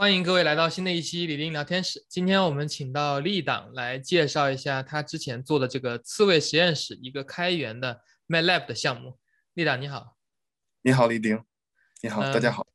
[0.00, 2.06] 欢迎各位来到新的一期李林聊天室。
[2.08, 9.18] 今天我们请到立党来介绍一下他之前做的这个刺猬实验室一个开源的 MATLAB 的项目。
[9.52, 10.16] 立党你好，
[10.80, 11.44] 你好李丁，
[12.00, 12.66] 你好，大家好。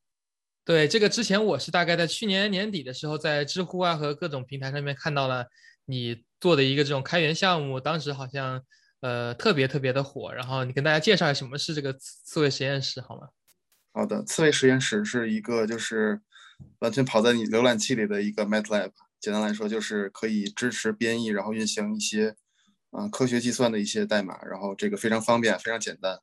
[0.64, 5.48] 对这个之前我是大概在去年年底的时候，在知乎啊和各种平台上面看到了
[5.86, 8.64] 你做的一个这种开源项目，当时好像
[9.00, 10.32] 呃特别特别的火。
[10.32, 13.30] 然后你跟大家介绍一下什么是这个刺刺猬实验室好吗？
[13.94, 16.22] 好的，刺猬实验室是一个就是
[16.80, 18.92] 完全跑在你浏览器里的一个 MATLAB。
[19.20, 22.36] 简单来说，就是可以支持编译，然后运行一些
[22.92, 24.38] 嗯科学计算的一些代码。
[24.44, 26.20] 然后这个非常方便，非常简单。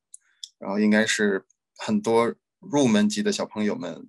[0.59, 1.45] 然后应该是
[1.77, 4.09] 很多入门级的小朋友们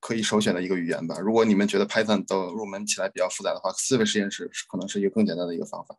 [0.00, 1.18] 可以首选的一个语言吧。
[1.18, 5.96] 如果你们觉得 Python 都入门起来比较复杂的话，思维实验室是可能是一个更简单的一个方法。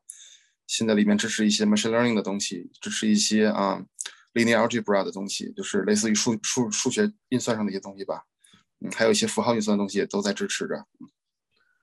[0.68, 3.86] 现在里面支持一些 machine learning 的东西，支持一些啊。
[4.36, 8.24] linear algebra 的东西，就是类似于数数数学运算上的一些东西吧，
[8.80, 10.86] 嗯，还有一些符号运算的东西也都在支持着。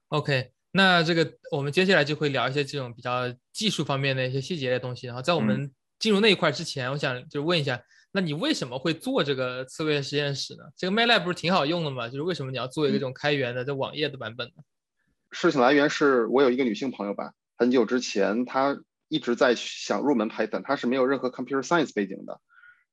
[0.08, 5.06] OK，那这个我们接下来就会聊一些这种比较技术方面的一些细节的东西。
[5.06, 7.80] 然后在我们进入那一块之前，我想就问一下，
[8.12, 10.64] 那你为什么会做这个刺猬实验室呢？
[10.76, 12.08] 这个 MATLAB 不是挺好用的吗？
[12.08, 14.62] 就是为什么你要做一个这种开源的这网页的版本呢？
[15.32, 18.78] 事情来源是我有一个女性朋友吧，很久之前她。
[19.08, 22.40] 一直在想入门 Python，她是没有任何 computer science 背景的，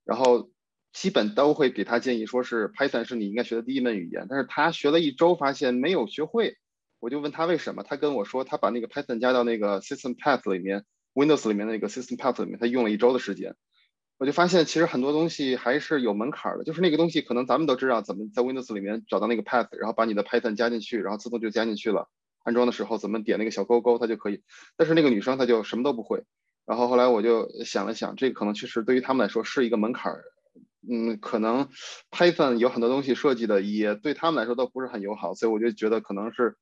[0.03, 0.51] 然后
[0.93, 4.27] 基本都会给他建议，说是 Python 是你应该学的第一门语言。
[4.29, 6.55] 但是他学了一周，发现没有学会。
[6.99, 13.55] 我就问他为什么，他跟我说，他把那个 Python 加到那个 System Path 里面，Windows 里面那个 System Path 里面，他用了一周的时间。
[14.19, 22.07] 我就发现其实很多东西还是有门槛的，就是那个东西可能咱们都知道怎么在 Windows 里面找到那个 Path，然后把你的 Python 加进去，然后自动就加进去了。
[22.43, 24.43] 安装的时候怎么点那个小勾勾，它就可以。
[24.77, 26.23] 但是那个女生她就什么都不会。
[26.65, 30.23] 然后后来我就想了想，这个可能确实对于他们来说是一个门槛儿。
[30.89, 31.69] 嗯，可能
[32.11, 36.57] Python 有很多东西设计的也对他们来说都不是很友好，所以我就觉得可能是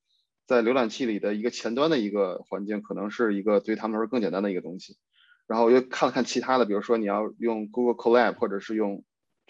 [0.46, 4.98] 在浏览器里的一个前端的一个环境，可能是一个对他们来说更简单的一个东西。
[5.48, 9.04] 然后我又看了看其他的，比如说你要用 Google Colab 或者是用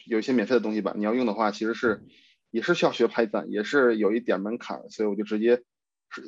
[0.06, 2.04] 有一些免费的东西吧，你要用的话，其实是
[2.50, 5.64] 也是需要学 Python，也是有一点门槛，所以我就直接。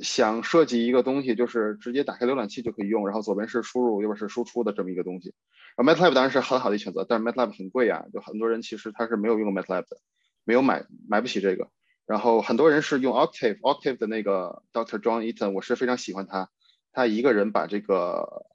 [0.01, 5.33] 想设计一个东西，就是直接打开浏览器就可以用，然后左边是输入，右边是输出的这么一个东西。
[5.75, 9.97] 然后 MATLAB 当然是很好的选择，但是 MATLAB 很贵啊，就很多人其实他是没有用过 MATLAB 的，
[10.45, 11.69] 没有买买不起这个。
[12.05, 14.99] 然后很多人是用 Octave，Octave 的那个 Dr.
[14.99, 16.49] John Eaton，我是非常喜欢他，
[16.91, 18.45] 他一个人把这个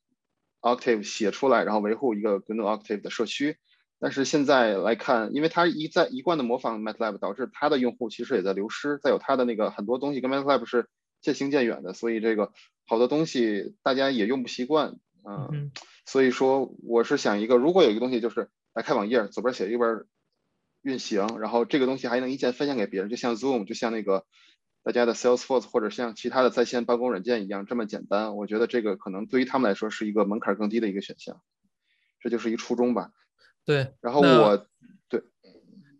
[0.62, 3.58] Octave 写出来，然后维护一个 GNU Octave 的社区。
[4.00, 8.98] 但是现在来看，因为他一再一贯的模仿 MATLAB，导致他的用户其实也在流失。
[9.02, 10.88] 再有他的那个很多东西跟 MATLAB 是。
[11.20, 12.52] 渐行渐远的，所以这个
[12.86, 15.72] 好多东西大家也用不习惯，嗯，
[16.06, 20.04] 所以说我是想一个，如果有一个东西就是来开网页，左边写右边
[20.82, 24.24] 运行，然后这个东西还能一键分享给别人，就像 Zoom，就像那个
[24.82, 31.40] 大家的 Salesforce 或者像其他的在线办公软件一样这么简单，我觉得这个可能对于他们来说是一个门槛更低的一个选项，
[32.20, 33.10] 这就是一个初衷吧。
[33.64, 34.66] 对，然后我。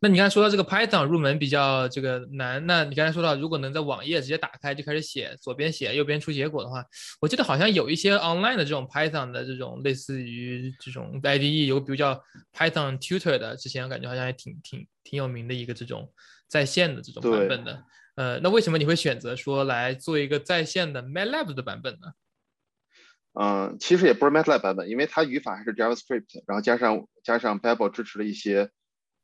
[0.01, 6.85] 那你刚才说到这个 Python 入门比较这个难，那你刚才说到如果能在网页直接打开就开始写，左边写右边出结果的话，
[7.21, 12.15] 我记得好像有一些 online 的这种 Python 的这种类似于这种 IDE，有比如叫
[12.57, 16.13] Python Tutor 的，之前我感觉好像还挺挺挺有名的一个这种
[16.47, 17.83] 在线的这种版本的。
[18.15, 22.13] 呃，那为什么你会选择说来做一个在线的 MATLAB 的版本呢？
[23.35, 28.71] 嗯，其实也不是 MATLAB 版本，因为它语法还是 JavaScript，然后加上加上 Babel 支持了一些。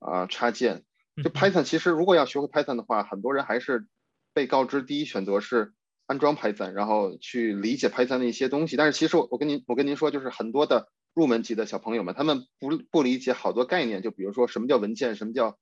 [0.05, 0.85] 啊，插件
[1.17, 3.87] 就 Python，其实如果要学会 Python 的话，很多人还是
[4.35, 5.73] 被告知第一选择是
[6.07, 8.77] 安装 Python，然后去理解 Python 的一些东西。
[8.77, 15.57] 但是其实我我跟您我跟您说，就是很多的入门级的小朋友们，他们不不理解好多概念，就比如说什么叫文件，什么叫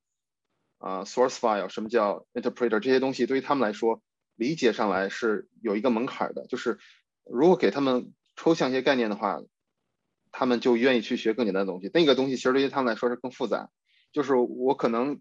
[0.79, 4.01] 啊 source file，什么叫 interpreter，这些东西对于他们来说
[4.35, 6.47] 理解上来是有一个门槛的。
[6.47, 6.79] 就是
[7.23, 9.39] 如果给他们抽象一些概念的话，
[10.31, 11.89] 他们就愿意去学更简单的东西。
[11.93, 13.69] 那个东西其实对于他们来说是更复杂。
[14.13, 15.19] 就是我可能，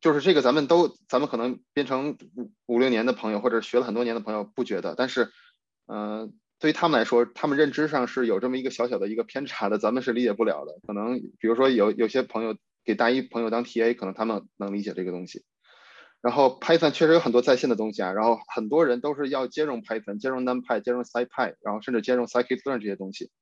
[0.00, 5.30] 就是这个咱们都，咱们可能变成五五六年的朋友，或者学了很多年的朋友不觉得，但是，
[5.86, 10.78] 嗯，对于他们来说，他们认知上是有这么一个小小的一个偏差的，咱们是理解不了的。
[10.86, 15.44] 可能比如说有有些朋友给大一朋友当 TA，可能他们能理解这个东西。
[16.20, 23.32] 然后 Python 确实有很多在线的东西啊，然后很多人都是要兼容 Python，兼容 NumPy，兼容 SciPy，然后甚至兼容 Scikit-learn 这些东西。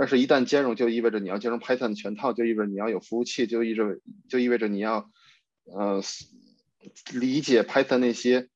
[0.00, 4.00] 但是，一旦兼容，就意味着你要兼容 Python 全套，就意味着你要有服务器，就意味
[4.30, 5.10] 就意味着你要，
[5.64, 6.02] 呃，
[7.12, 8.48] 理解 Python 那些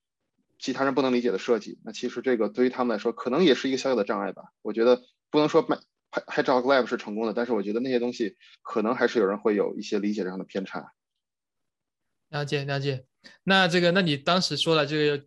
[0.57, 1.77] 其他人不能理解的设计。
[1.85, 4.41] 那其实这个对于他们来说，可能也是一个小小的障碍吧。
[4.63, 5.63] 我觉得不能说
[6.09, 10.93] Python 是成功的，但是我觉得那些东西可能还是有人会有一些理解上的偏差。
[12.29, 13.05] 了解了解。
[13.43, 15.23] 那这个，那你当时说了这个，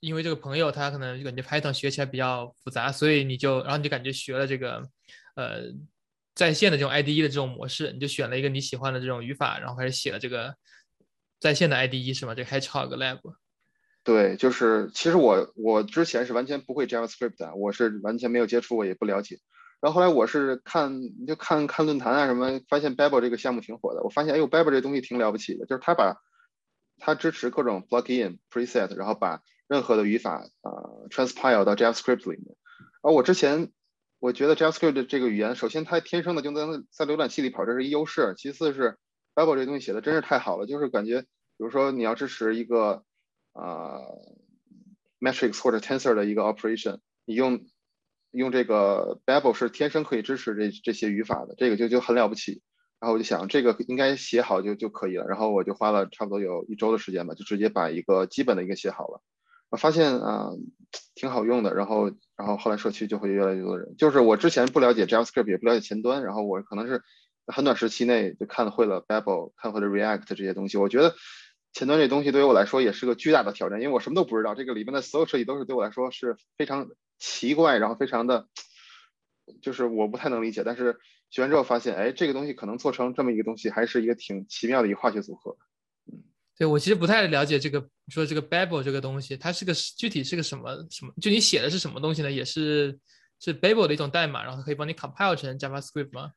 [0.00, 4.82] 因为这个朋友他可能就感觉 Python 学起来比较复杂，所以你就，然后你就感觉学了这个，
[5.40, 5.72] 呃，
[6.34, 10.54] 在线的这种 IDE 的这种模式，你就选了一个你喜欢的这种语法，然后开始写了这个
[11.40, 12.34] 在线的 IDE 是吗？
[12.34, 13.20] 这个 Hedgehog Lab。
[14.04, 19.38] 对，就是其实我我之前是完全不会 JavaScript 的，我是完全没有接触过，也不了解。
[19.80, 24.02] 然后后来我是看你就看看论坛啊什么，发现 Babel 这个项目挺火的。
[24.02, 26.20] 我发现哎呦，Babel 这东西挺了不起的，就是它把
[26.98, 30.68] 它支持各种 plugin preset，然后把任何的语法啊
[31.08, 32.56] transpile 到 JavaScript 里面。
[33.02, 33.70] 而我之前
[34.20, 38.34] 我觉得 JavaScript 这个语言，首先它天生的就在在浏览器里跑，这是一优势。
[38.36, 38.98] 其次是
[39.34, 41.26] Babel 这东西写的真是太好了，就是感觉比
[41.56, 43.02] 如说你要支持一个
[43.54, 44.00] 啊
[45.18, 47.64] matrix 或者 tensor 的一个 operation，你用
[48.30, 52.62] 用这个 Babel 是天生可以支持这这些语法的，这个就就很了不起。
[53.00, 55.24] 然后我就想，这个应该写好就就可以了。
[55.26, 59.22] 然后我就花了差不多有一周的时间吧，就直接把一个基本的一个写好了。
[59.70, 60.50] 我发现啊，
[61.14, 61.74] 挺好用的。
[61.74, 63.94] 然后然后后来社区就会越来越多的人。
[63.96, 67.02] 就是我之前不了解 JavaScript，也不了解前端，然后我可能是
[67.46, 70.76] 很短时期内就看会了 Babel，看会了 React 这些东西。
[70.76, 71.14] 我觉得
[71.72, 74.54] 前端这东西对于我来说也是个巨大的挑战，因为我什么都不知道。
[74.54, 76.88] 这个里面的所有设计都是对我来说是非常。
[77.22, 78.48] 奇怪，然后非常的，
[79.60, 80.62] 就是我不太能理解。
[80.64, 80.96] 但是
[81.28, 85.58] 学完之后发现，哎，这个东西可能做成这么一个东西，还是一个挺奇妙的一个化学组合。
[86.60, 91.14] 对我其实不太了解这个，说这个 Babel 这个东西，它是个具体是个什么什么？
[91.18, 92.30] 就你写的是什么东西呢？
[92.30, 93.00] 也是
[93.40, 96.32] 是 Babel 的一种代码，然后可以帮你 compile 成 JavaScript 吗？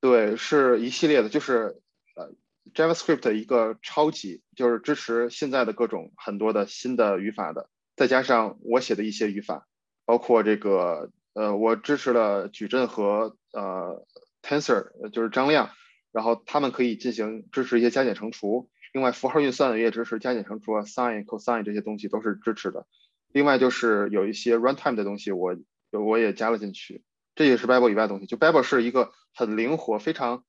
[0.00, 1.82] 对，是一系列的，就是
[2.14, 2.32] 呃
[2.74, 9.66] JavaScript 的一个超级，就是支持现在的各种很多的新的语法的，再加上我写的一些语法。
[10.04, 14.06] 包括这个，呃，我支持了矩阵和呃
[14.42, 15.72] tensor，就是张量，
[16.12, 18.70] 然后他们可以进行支持一些加减乘除。
[18.94, 22.86] 另外，符号运算的也支持加减乘除啊，sin、cosine 这些东西都是支持的。
[23.32, 25.56] 另外就是有一些 runtime 的东西，我
[25.90, 27.02] 我也加了进去。
[27.34, 28.26] 这也是 Babel 以外的东西。
[28.26, 30.44] 就 Babel 是一个很灵活，非常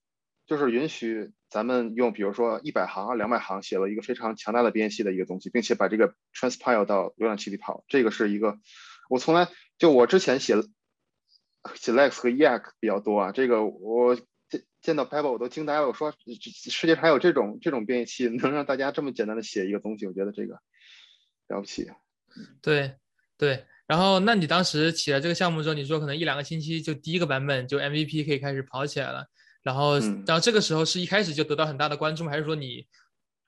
[0.45, 7.83] 就是允许咱们用，比如说一百行啊、两百行写了一个非常强大的编译器的一个东西，并且把这个 transpile 到浏览器里跑。
[7.87, 8.59] 这个是一个。
[9.09, 9.47] 我从来
[9.79, 10.53] 就我之前写
[11.73, 14.15] 写 Lex 和 Eac 比较多啊，这个我
[14.85, 15.87] 见见到 Babel 我都惊呆了。
[15.87, 20.59] 我说世界上还有这种这种编译器，能让大家这么简单的写一个东西，我觉得这个
[21.47, 21.89] 了不起。
[22.61, 22.95] 对
[23.37, 29.25] 对，然后那你当时起了这个项目之后，你说可能一两个星期就第一个版本就 MVP 可以开始跑起来了，
[29.63, 32.31] 然后然后这个时候是一开始就得到很大的关注吗？
[32.31, 32.85] 还是说你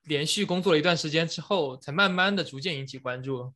[0.06, 3.54] 连续工作了一段时间之后，才慢慢的逐渐引起关注？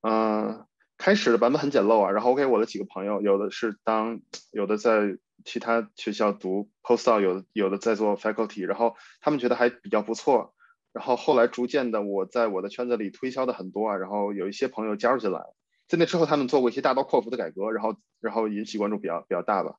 [0.00, 0.66] 嗯。
[1.02, 10.54] 开始的版本很简陋啊，然后我给我的几个朋友，有的是当，有的在其他学校读 postdoc，有有的在做 faculty，然后他们觉得还比较不错，
[10.92, 15.40] 然后后来逐渐的我在我的圈子里推销的很多啊，然后有一些朋友加入进来，
[15.88, 19.76] 在那之后他们做过一些大刀阔斧的改革，然后然后引起关注比较比较大吧，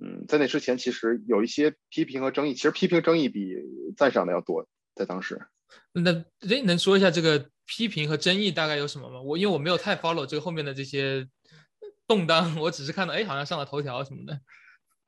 [0.00, 3.54] 嗯，在那之前其实有一些批评和争议，其实批评争议比
[3.96, 5.40] 赞赏的要多，在当时。
[5.92, 6.12] 那
[6.48, 9.20] 哎，能说一下这个批评和争议大概有什么吗？
[9.20, 11.28] 我因为我没有太 follow 这个后面的这些
[12.06, 14.40] 动荡， 我只是看到哎，好像上了头条什么的。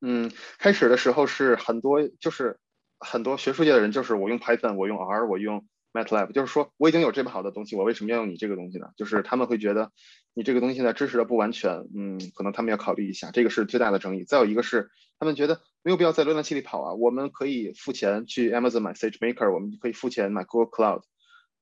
[0.01, 2.59] 嗯，开始的时候是很多，就是
[2.99, 8.89] 很多学术界的人，就是我用 Python，我用 R，我用 MATLAB，就是说我已经有这么好的东西，我为什么要用你这个东西呢？
[8.97, 9.93] 就是他们会觉得
[10.35, 14.25] 你这个东西呢支持的不完全，嗯，可能他们要考虑一下，这个是最大的争议。
[14.25, 15.61] 再有一个是他们觉得。
[15.83, 16.93] 没有必要在浏览器里跑啊！
[16.93, 20.99] 我们可以付钱去 Amazon 买 SageMaker，我们可以付钱买 Google Cloud，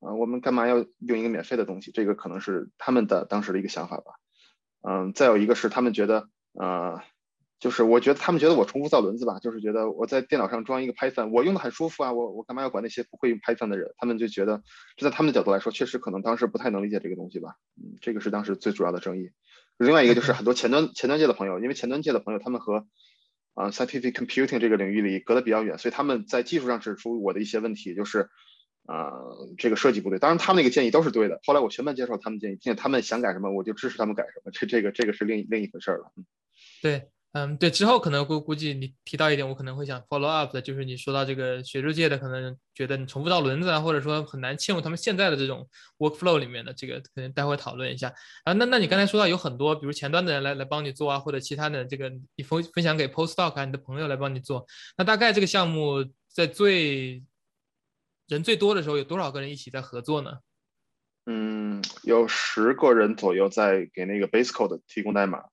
[0.00, 1.92] 啊，我们干嘛要用一个免费的东西？
[1.92, 4.14] 这个可能是他们的当时的一个想法吧。
[4.82, 7.00] 嗯，再有一个是他们觉得，呃，
[7.58, 13.92] 就是我觉得他们觉得我重复造轮子吧，就是觉得我在电脑上装一个 Python，我用的很舒服啊，我我干嘛要管那些不会用 Python 的人？
[13.96, 14.62] 他们就觉得，
[14.96, 17.56] 就在他们的角度来说，确实可能当时不太能理解这个东西吧。
[17.76, 19.30] 嗯，这个是当时最主要的争议。
[19.76, 22.86] 另外一个就是很多前端前端界的朋友，因为前端界的朋友他们和
[23.54, 28.28] 啊，scientific computing 这个领域里隔得比较远，所以他们在技术上指出我的一些问题，就是
[28.86, 29.10] 啊，
[29.58, 30.20] 这个设计不对。
[30.20, 31.40] 当然，他们那个建议都是对的。
[31.44, 34.52] 后来我全盘接受他们建议，并且他们想改什么，我就支持他们改什么。
[34.52, 36.12] 这、这个、这个是另另一回事了。
[36.16, 36.24] 嗯，
[36.82, 37.08] 对。
[37.32, 45.68] 嗯，对，之后可能估估计你提到一点，我可能会想 follow up 的，就是你说到这个学术界的，可能觉得你重复到轮子啊，或者说很难嵌入他们现在的这种
[45.98, 48.12] workflow 里面的，这个可能待会讨论一下。
[48.44, 54.66] 啊，那那你刚才说到有很多，比如前端的人来来帮你做啊，或者其他的这个你分分享给 postdoc 啊，你的朋友来帮你做，
[54.96, 57.22] 那大概这个项目在最
[58.26, 60.38] 人最多的时候有多少个人一起在合作呢？
[61.26, 65.44] 嗯，有十个人左右在给那个 base code 提供代码。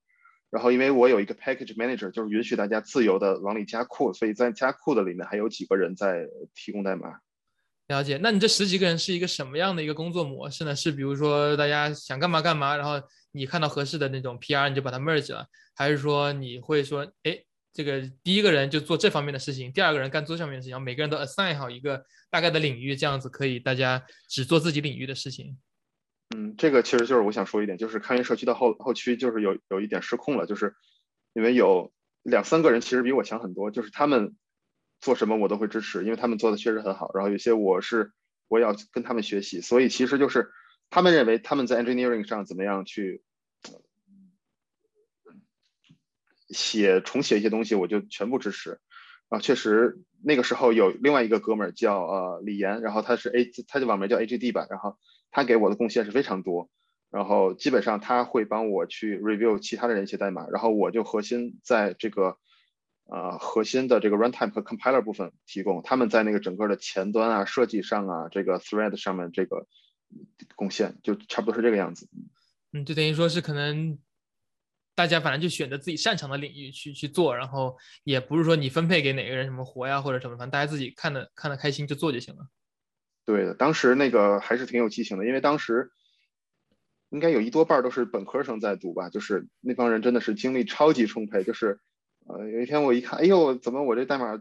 [0.51, 7.19] 然后，因为我有一个 package manager，就是允许大家自由的往里加库，所以在加库的里面还有几个人在提供代码。
[7.87, 8.17] 了解。
[8.21, 10.75] 那你这十几个人是一个什么样的一个工作模式呢？
[10.75, 12.93] 是比如说大家想干嘛干嘛，然后
[13.31, 17.37] 你看到合适的那种 PR 你就把它 merge 了，还是说你会说，哎，
[17.73, 25.57] 这个第一个人就做这方面的事情，第二个人干做上面的事情，然后每个人都 assign 好一个大概的领域，这样子可以大家只做自己领域的事情。
[26.33, 30.75] 嗯，这个其实就是我想说一点，就是开源社区的后后区就是有有一点失控了，就是
[31.33, 34.35] 因为有两三个人其实比我强很多，就是他们
[34.99, 37.11] 做什么我都会支持，因为他们做的确实很好。
[37.13, 38.11] 然后有些我是
[38.47, 40.49] 我也要跟他们学习，所以其实就是
[40.89, 43.23] 他们认为他们在 engineering 上怎么样去
[46.49, 48.79] 写重写一些东西，我就全部支持。
[49.29, 54.97] 啊，确实那个时候有另外一个哥们儿叫呃李岩，然后他是 A，他的网名叫 AGD 吧，然后。
[55.35, 56.69] 他给我的贡献是非常多，
[57.11, 62.37] 然后基本上他会帮我去 review 其他的人写代码，然后我就核心在这个
[63.03, 69.67] 呃核心的这个 runtime 和 compiler 部分提供，他们在那个整个的前端啊设计上啊这个 thread 上面这个
[70.55, 72.07] 贡献就差不多是这个样子。
[72.71, 73.99] 嗯，就等于说是可能
[74.95, 77.75] 大家反正就选择自己擅长的领域去去做，然后
[78.05, 82.47] 也不是说你分配给哪个人什么活呀或者什么，反正大家自己看的看的开心就做就行了。
[83.25, 85.89] 对的，当时那个还是挺有激情的，因为当时
[87.09, 91.43] 应该有一多半都是本科生在读吧，就是那帮人真的是精力超级充沛。
[91.43, 91.79] 就是
[92.27, 94.39] 呃，有一天我一看，哎呦，怎么我这代码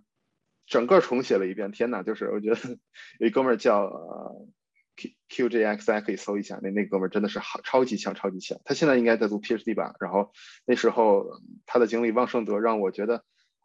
[0.67, 1.73] 整个重写了一遍？
[1.73, 2.03] 天哪！
[2.03, 2.79] 就是我觉得
[3.21, 4.49] 有一哥们儿叫呃
[4.97, 8.61] Q QJX，大家可以搜一下，那那哥们儿真的是好超级强，超级强。
[8.65, 9.95] 他现在应该在读 PhD 吧？
[9.99, 10.33] 然后
[10.67, 13.25] 那时候他的精力旺盛得让我觉得。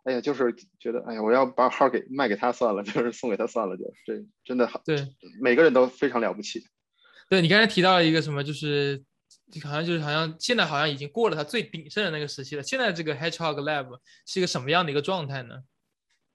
[0.10, 4.82] 哎呀，就是觉得，哎呀，我要把号给卖给他算了，就是送给他算了，就这真的好。
[4.84, 4.98] 对，
[5.40, 6.64] 每个人都非常了不起。
[7.30, 9.04] 对你刚才提到了一个什么，就是
[9.64, 12.64] 好像就是好像现在好像已经过了他最鼎盛的那个时期了。
[12.64, 15.62] 现在这个 Hedgehog Lab 是一个什么样的一个状态呢？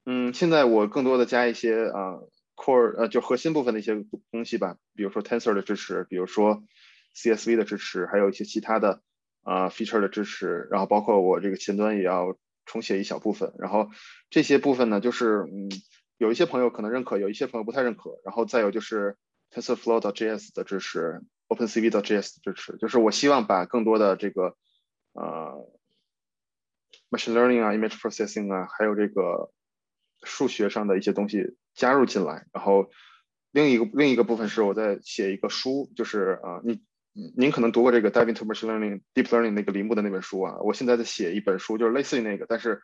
[0.07, 2.21] 嗯，现在我更多的加一些啊
[2.55, 6.63] core 呃就核心部分的一些东西吧，比如说 Tensor 的支持，比如说
[7.17, 9.03] CSV 的支持，还有一些其他的
[9.43, 12.37] 啊 feature 的支持，然后包括我这个前端也要。
[12.67, 13.91] 重写一小部分，然后
[14.31, 15.71] 这些部分呢，就是嗯，
[16.19, 18.21] 有一些朋友可能认可，有一些朋友不太认可。
[18.25, 19.17] 然后再有就是
[19.51, 24.57] TensorFlow.js 的支持，OpenCV.js 的支持，就是我希望把更多的这个
[25.13, 25.69] 呃
[27.11, 29.53] machine learning 啊，image processing 啊，还有这个
[30.23, 32.47] 数学上的一些东西加入进来。
[32.53, 32.91] 然后
[33.51, 36.83] 另一个另一个部分是我在写一个书，就是啊，你。
[37.37, 42.83] 您可能读过这个《Diving to Machine Learning》Deep Learning 那个铃木的那本书啊，我现在在写一本书，就是类似于那个，但是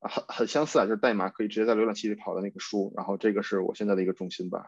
[0.00, 2.94] 很很相似啊，就是代码可以直接在浏览器里跑的那个书。
[2.96, 4.64] 然后这个是我现在的一个重心吧。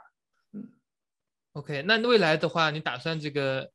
[0.53, 0.69] 嗯
[1.55, 3.71] ，OK，那未来的话，你打算这个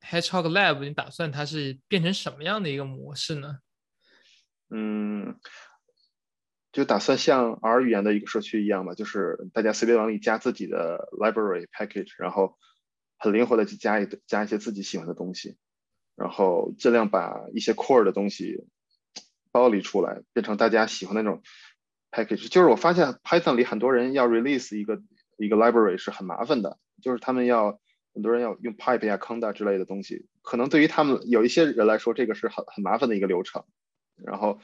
[0.00, 3.58] Hedgehog Lab，你打算它是变成什么样的一个模式呢？
[4.70, 5.38] 嗯，
[6.72, 12.58] 就打算像 R 语言的一个社区一样吧，就是大家随便往里加自己的 library package，然后。
[13.24, 15.56] 很灵活的去加一加一些自己喜欢的东西，
[16.14, 18.66] 然后尽量把一些 core 的东西
[19.50, 21.40] 剥离出来，变成大家喜欢的那种
[22.10, 22.50] package。
[22.50, 25.00] 就是我发现 Python 里很多人要 release 一个
[25.38, 27.80] 一个 library 是很麻烦的，就是他们要
[28.12, 33.64] 很多人要用 pipe 呀、conda 之类的东西，可能对于他们有一些人来说，这个是很很麻烦的一个流程。
[34.22, 34.60] 然后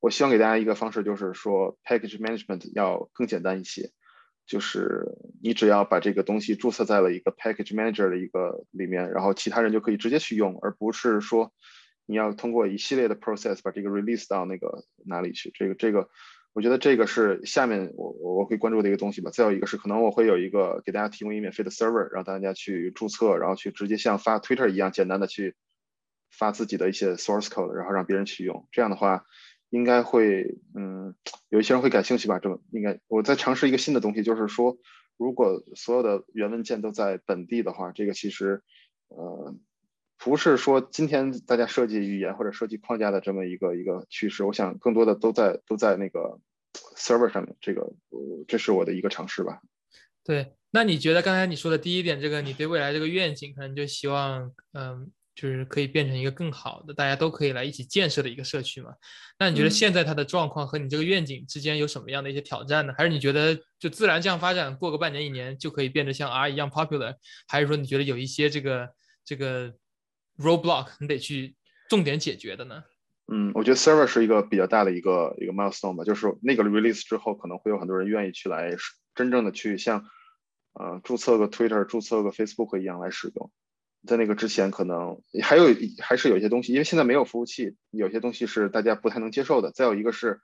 [0.00, 3.90] 我希望给大家一个方式，就是说 package management 要更简单一些。
[4.44, 5.06] 就是
[5.40, 11.52] 你只要把这个东西注册在了一个 package manager 的一个里面，然后其他人就可以直接去用，而不是说
[12.06, 15.50] 你要通过一系列的 process 把这个 release 到那个哪里去。
[15.54, 16.08] 这个这个，
[16.52, 19.30] 我觉得这个是下面我我会关注的一个东西吧。
[19.30, 25.54] 再有一个是可能我会有一个给大家提供一免费的 server，让大家去注册，然后去直接像发 Twitter 一样简单的去
[26.30, 28.68] 发自己的一些 source code，然后让别人去用。
[28.72, 29.24] 这样的话。
[29.72, 31.14] 应该会，嗯，
[31.48, 32.38] 有一些人会感兴趣吧？
[32.38, 34.76] 这么应该，我在尝试一个新的东西，就是说，
[35.16, 38.62] 如果所有的原文件都在本地的话，这个其实，
[39.08, 39.56] 呃，
[40.18, 44.44] 不是说今天大家设计语言或者设计框架的这么一个一个趋势。
[44.44, 46.38] 我想更多的都在都在那个
[46.94, 47.90] server 上面，这个，
[48.46, 49.58] 这是我的一个尝试吧。
[50.22, 55.10] 对，那你觉得刚才你说的第一点，这个你对未来这个愿景，可能就希望，嗯。
[55.34, 58.92] 就是可以变成一个更好的，大家都可以来一起建设的一个社区嘛？
[59.38, 62.94] 那你觉得现在它的状况和你这个愿景之间有什么样的一些挑战呢？
[62.96, 67.16] 还是你觉得就自然这样发展，过个半年一年就可以变得像 R 一样 popular？
[67.48, 68.88] 还是说你觉得有一些这个
[69.24, 69.72] 这个
[70.38, 71.56] roadblock 你得去
[71.88, 72.82] 重点解决的呢？
[73.32, 78.76] 嗯，我觉得 server 是一个比较大的一个一个 milestone 吧，就是那个 release 之后，可能会有很多人愿意去来
[79.14, 80.04] 真正的去像
[80.74, 83.50] 呃注册个 Twitter、注册个 Facebook 一样来使用。
[84.06, 85.66] 在那个之前，可能还有
[86.00, 89.70] 还是有一些东西，因为现在没有服务器，有些东西是大家不太能接受的。
[89.70, 90.40] 再有一个是，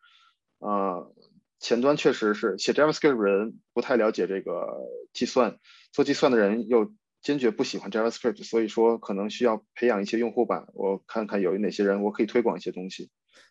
[0.58, 1.12] 呃，
[1.58, 4.68] 前端确实是写 JavaScript 人不太了解这个
[5.12, 5.58] 计算，
[5.92, 10.66] 做计算的人又坚决不喜欢 JavaScript，所以说可能需要培养一些用户吧。
[10.74, 13.10] 我看看有哪些人，我可以推广一些东西。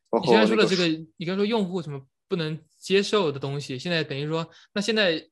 [0.09, 0.87] 包括你刚才说的这个，
[1.17, 5.27] 你刚才说用户什么不能接受的东西，现在等于说，那现在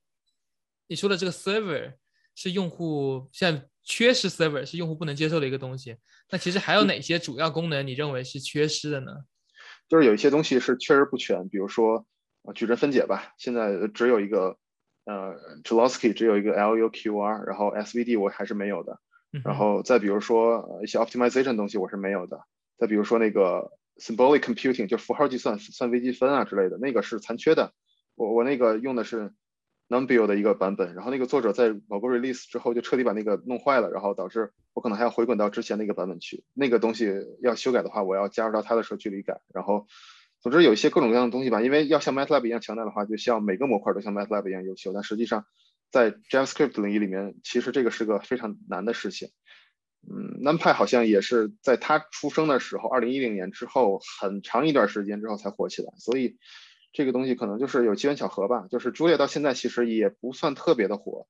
[0.88, 1.94] 你说的这个 server
[2.36, 5.96] 是用户现在缺失 server 是用户不能接受的一个东西。
[6.32, 9.14] 那其实还有哪些主要功能你认为是缺失的呢？
[9.88, 12.06] 就是有一些东西是确实不全，比如说
[12.44, 14.58] 啊矩阵分解吧，现在只有一个
[15.06, 19.00] 呃 j o l o s k y 只有一个 LUQR，然后 SVD 我还是没有的。
[19.44, 22.40] 然后再比如说一些 optimization 东西我是没有的。
[22.78, 27.72] 再比如说那个 symbolic computing 就符号计算算微积分啊之类的，那个是残缺的。
[28.16, 29.32] 我我那个用的是
[29.88, 36.44] Numbio 的一个版本，然后那个作者在某个 release 之后就彻底把那个弄坏了，然后导致我可能还要回滚到之前那个版本去。
[36.56, 37.08] 那个东西
[37.40, 39.42] 要修改的话，我要加入到他的社区里改。
[39.54, 39.86] 然后，
[40.42, 44.92] 总之有一些各种各样的东西吧，因为要像 MATLAB 一样强大的话，就需要每个模块都像 MATLAB 一样优秀。
[44.92, 45.46] 但实际上，
[45.92, 49.30] 在 JavaScript 领域里面，其实这个是个非常难的事情。
[50.02, 56.38] 嗯，NumPy 好像也是在他出生的时候，二零一零年之后很长一段时间之后才火起来，所以。
[56.96, 61.28] 这个东西可能就是有机缘巧合吧，就是 Julia 到现在其实也不算特别的火，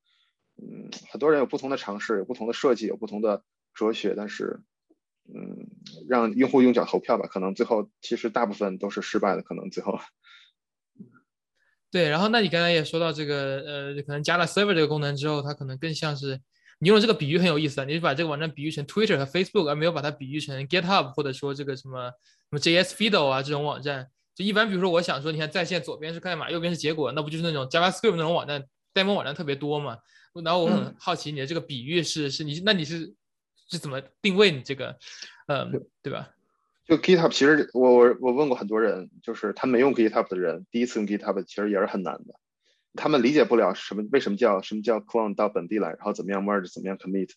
[0.61, 3.43] 嗯，很多人有不同的尝试，有不同的设计，有不同的
[3.73, 4.61] 哲学，但是，
[5.27, 5.65] 嗯，
[6.07, 9.99] 让用户用脚投票吧，可能最后其实大部分都是失败的，可能最后。
[11.89, 16.39] 对，然后那你刚才也说到这个，呃，可能加了 Server 这个功能之后，它可能更像是
[16.77, 24.11] 你用这个比喻很有意思啊，你是把这个网站比喻成 Twitter 和 Facebook，而没有把它比喻成 GitHub 或者说这个什么什么 JS Fido 啊这种网站。
[24.35, 29.97] 就一般，比如说，我想说，你看在线左边是代码，右边是结果，那不就是那种 JavaScript 那种网站，demo 网站特别多嘛？
[30.43, 33.15] 然后我很好奇，你的这个比喻是是你那你是
[33.69, 34.97] 是怎么定位你这个，
[35.47, 35.71] 嗯，
[36.03, 36.31] 对吧？
[36.85, 42.35] 就 GitHub，其实我我我问过很多人，就是他没用 GitHub 的人，第一次用 GitHub 其实也是很难的，
[42.95, 47.29] 他们理解不了什么为什么叫什么叫 clone 到本地来，然后怎么样 merge，怎么样 commit，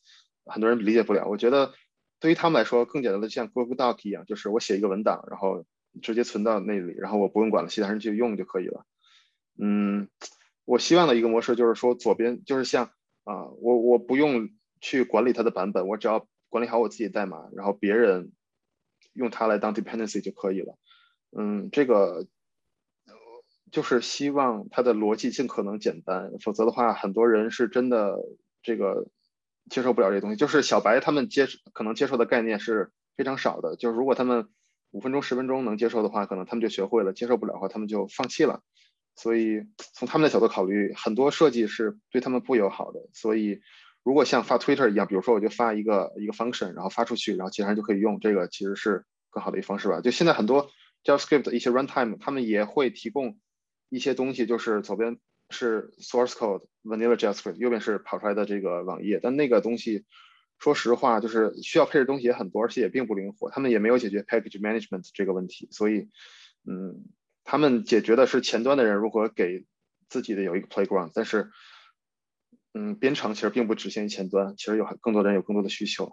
[0.47, 1.29] 很多人理解不了。
[1.29, 1.73] 我觉得
[2.19, 5.65] 对于他们来说，更简单的像 Google Doc 一样，就是我写一个文档，然后。
[6.01, 8.87] 直接存到那里，然后我不用管了，其他人去用就可以了。
[9.61, 10.09] 嗯，
[10.65, 12.93] 我希望的一个模式就是说，左边就是像
[13.25, 18.31] 啊，我我不用去管理它的版本，我只要管理好我自己的代码，然后别人
[19.15, 20.79] 用它来当 dependency 就可以了。
[21.37, 22.29] 嗯，这个
[23.73, 28.17] 就是希望它的逻辑尽可能简单，否则的话，很多人是真的
[28.63, 29.09] 这个
[29.69, 30.37] 接受不了这东西。
[30.37, 34.49] 就是小白他们接可能接受的概念是非常少的，就是如果他们。
[34.91, 38.63] 五分钟、十分钟能接受的话，可能他们就学会了；接受不了的话，他们就放弃了。
[39.17, 43.01] 所以从他们的角度考虑，很多设计是对他们不友好的。
[43.13, 43.61] 所以
[44.03, 50.01] 如果像发 Twitter 一样，比如说我就发一个一个 function，然后发出去，然后其他人就可以用，这个其实是更好的一方式吧。
[50.01, 50.71] 就现在很多
[51.05, 53.39] JavaScript 的一些 runtime，他们也会提供
[53.91, 55.19] 一些东西，就是左边
[55.51, 60.07] 是 source code vanilla JavaScript，右边是跑出来的这个网页，但那个东西。
[60.59, 63.49] 说实话，就是需要配置东西也很多，而且也并不灵活。
[63.49, 66.09] 他们也没有解决 package management 这个问题，所以，
[66.67, 67.05] 嗯，
[67.45, 69.65] 他们解决的是前端的人如何给
[70.09, 71.13] 自己的有一个 playground。
[71.15, 71.51] 但是，
[72.75, 76.13] 嗯，编程其实并不只限于前端，其实有更多人有更多的需求。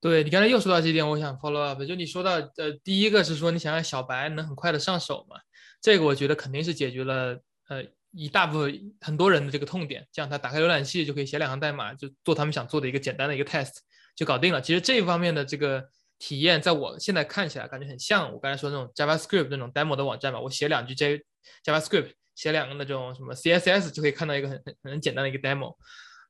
[0.00, 5.36] 对你刚才又说到这点，我想 follow up，就你说到，呃，第一个是说你想让小白能很快的上手嘛，
[5.80, 7.84] 这个我觉得肯定是解决了，呃。
[8.12, 13.72] 一大部分很多人的这个痛点，这样他打开浏览器就可以写两行代码，就做他们想做的一个简单的一个 test
[14.16, 14.60] 就搞定了。
[14.60, 15.86] 其实这一方面的这个
[16.18, 20.40] 体验，在我现在看起来感觉很像我刚才说那种 JavaScript 那种 demo 的网站吧。
[20.40, 21.22] 我写两句 J
[21.64, 25.76] JavaScript，写两个那种什么 CSS 就可以看到一个很很很简单的一个 demo。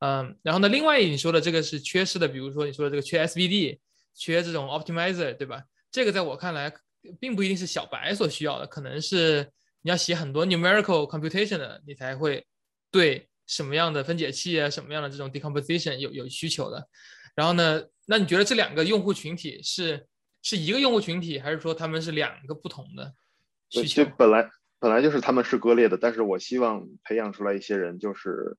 [0.01, 3.79] 嗯，然后呢，另外你说的这个是缺失的，比如说你说的这个缺 SVD，
[4.15, 5.63] 缺这种 optimizer，对吧？
[5.93, 6.73] 这个在我看来
[7.21, 9.49] 并不一定是小白所需要的，可能是。
[9.83, 12.47] 你要写很多 numerical computation 的，你才会
[12.91, 16.89] 对什么样的分解器啊，什么样的这种 decomposition 有有需求的。
[17.35, 20.07] 然后呢，那你觉得这两个用户群体是
[20.43, 23.15] 是一个用户群体，还是说他们是两个不同的
[23.71, 24.05] 需求？
[24.17, 28.57] 本来本来就是他们是割裂的，但是我希望培养出来一些人，就是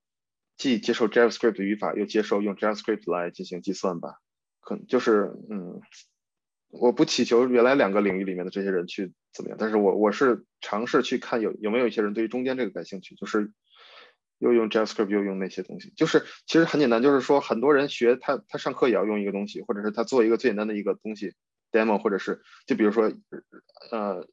[0.58, 4.16] 既接受 JavaScript 语法，又接受用 JavaScript 来进行计算吧。
[4.62, 5.82] 可能就是嗯。
[6.72, 13.52] 我不祈求原来两个领域里面的这些人去怎么样，但是我我是尝试去看有有没有一些人对于中间这个感兴趣，就是
[14.38, 21.34] 又用 JavaScript 又用那些东西，就是其实很简单，就是说很多人学他他上课也要用一个东西，或者是他做一个最简单的一个东西
[21.72, 23.12] demo，或者是就比如说
[23.92, 24.28] 呃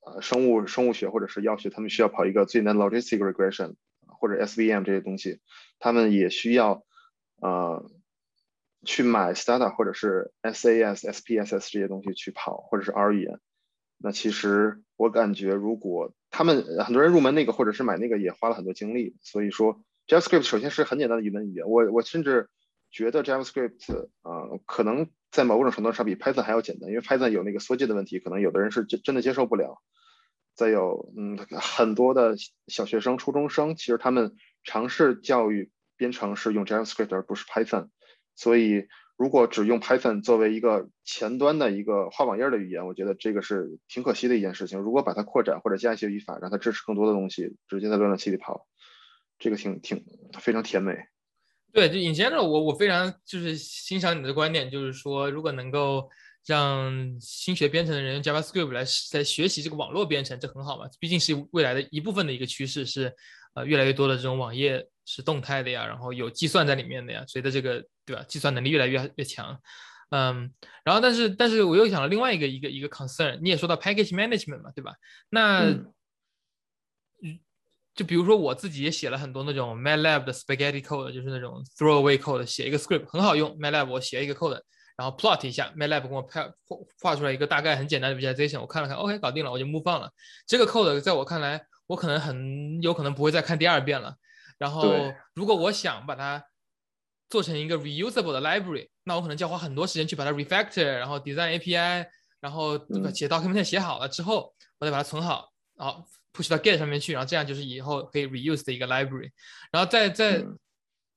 [0.00, 3.74] 呃生物生物学或者是药学，他们需要跑一个最难 logistic regression
[4.06, 5.40] 或者 SVM 这些东西，
[5.78, 6.84] 他们也需要
[7.40, 7.90] 呃。
[8.84, 13.38] 去买 Stata 或者是 SAS、SPSS 这些东西去跑，或者是 R 语言。
[14.02, 15.10] 那其实我。
[15.10, 22.48] 感觉如果他们很多人入门那个或者是买那个也花了很多精力，所以说 JavaScript 首先是很简单的语文语言，我我甚至
[22.90, 29.82] 觉得 JavaScript 啊可能在某种程度上比 Python 还要简单，因为 Python 有那个缩进的问题，可能有的人是真真的接受不了。
[30.54, 32.36] 再有，嗯，很多的
[32.68, 37.88] 小学生、初中生，其实他们尝试教育编程是用 JavaScript 而不是 Python，
[38.34, 38.86] 所以
[39.22, 44.80] 如果只用 Python 作为一个前端的一个画网页的语言，我觉得这个是挺可惜的一件事情。
[44.80, 48.66] 如果把它扩展或者加一些语法，让它支持更多的东西，直接在浏览器里跑，
[49.38, 50.04] 这个挺挺
[50.40, 50.96] 非常甜美。
[51.72, 56.08] 对，就 in general，我我非常就是欣赏你的观点，就是说如果能够。
[56.44, 58.82] 让新学编程的人用 JavaScript 来
[59.12, 60.86] 在学习这个网络编程，这很好嘛？
[60.98, 63.14] 毕竟是未来的一部分的一个趋势，是
[63.54, 69.60] 呃越来越多的这种网页是动态的呀，然后有计算在里面的呀，随着这个对吧，计算能力越来越越强，
[70.10, 70.52] 嗯，
[70.84, 74.94] 然后但是但是我又想了另外一个一个一个 concern，你也说到 package management 嘛，对吧？
[75.30, 75.64] 那
[77.22, 77.40] 嗯，
[77.94, 84.60] 就比如说我自己也写了很多那种 MATLAB 的 spaghetti code，就是那种 throwaway code，写一个 script 很好用，MATLAB 我写一个 code。
[84.94, 90.12] 然后 plot 一下，MATLAB 给我拍画画出来一个大概很简单的 visualization，我看了看，OK，搞定了，我就 move on 了。
[90.46, 94.14] 这个 code 在我看来，我可能很有可能不会再看第二遍了。
[94.58, 96.44] 然后如果我想把它
[97.28, 102.06] 做成一个 reusable 的 library，那我可能就要花很多时间去把它 refactor，然后 design API，
[102.40, 102.78] 然后
[103.12, 109.30] 写 document 写好了之后，我再把它存好，然后 push 到 Git 上面去，然后这样就是以后可以 reuse 的一个 library。
[109.70, 110.44] 然后在在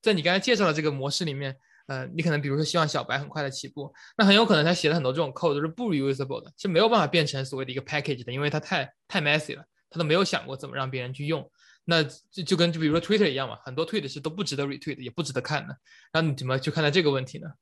[0.02, 1.58] 在你刚才介绍的这个模式里面。
[1.88, 11.48] 呃，你可能比如说希望小白很快的起步，那很有可能他写了很多这种 code 都是不 reusable 的，是没有办法变成所谓的一个 package 的，因为它太太 messy 了，他都没有想过怎么让别人去用。
[11.86, 15.78] 那就就跟就比如说 Twitter 一样嘛，很多 tweet 是都不值得 retweet，也不值得看的。
[16.12, 17.54] 那你怎么去看待这个问题呢？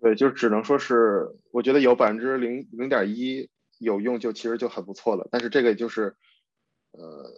[0.00, 5.28] 对，就只能说是，我觉得有百分之零零点一有用就其实就很不错了。
[5.30, 6.16] 但是这个就是。
[6.96, 7.28] 呃，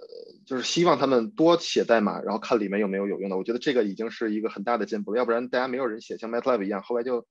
[0.45, 3.38] 就是希望他们多写代码，然后看里面有没有有用的。
[3.38, 7.27] 我觉得这个已经是一个很大的进步了，要不然大家没有人写，像 MATLAB 一样，后来就，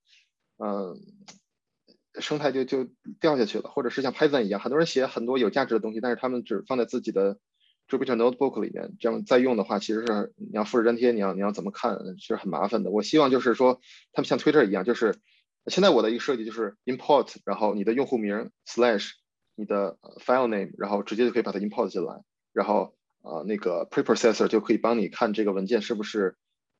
[0.57, 0.97] 嗯，
[2.19, 3.69] 生态就就掉下去了。
[3.69, 7.37] 或者是像 Python 一样，很多人写很多有价值的东西，但是他们只放在自己的
[7.89, 12.91] Jupyter Notebook 里面，这样再用的话，其实是你要复制粘贴，你要你要怎么看，其实很麻烦的。
[12.91, 13.79] 我希望就是说，
[14.13, 15.15] 他们像 Twitter 一样，就是
[15.67, 19.11] 现在我的一个设计就是 import，然后你的用户名 slash。
[19.57, 22.21] 你的 file name，然后直接就可以把它 import 进来，
[22.51, 26.35] 然后呃那个 preprocessor 就可以帮你看这个文件是不是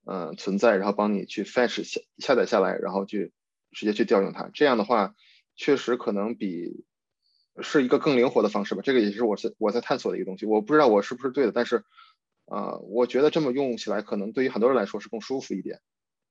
[0.06, 3.32] 嗯存在，然后帮你去 fetch 下下载下来，然后去
[3.72, 4.50] 直接去调用它。
[4.54, 5.16] 这样的话，
[5.56, 6.84] 确实可能比
[7.62, 8.82] 是一个更灵活的方式吧。
[8.84, 11.84] 这个也是我在我在探索的一个东西，我不知道我是不是对的，但是
[12.46, 15.80] 啊，我觉得这么用起来可能对于很多人来说是更舒服一点。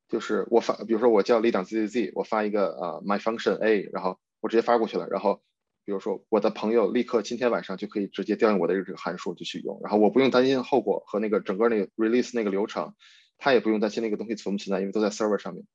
[0.09, 5.43] 就是我发，比如说我叫 lead zzz，我发一个呃 my function a，然后我直接发过去了，然后。
[5.87, 12.95] 比如说，我的朋友立刻今天晚上就可以直接调用我的这个函数就去用，然后我不用担心后果和那个整个那个 release 那个流程，
[13.37, 15.67] 他也不用担心那个东西存不存在，因为都在 server 上面。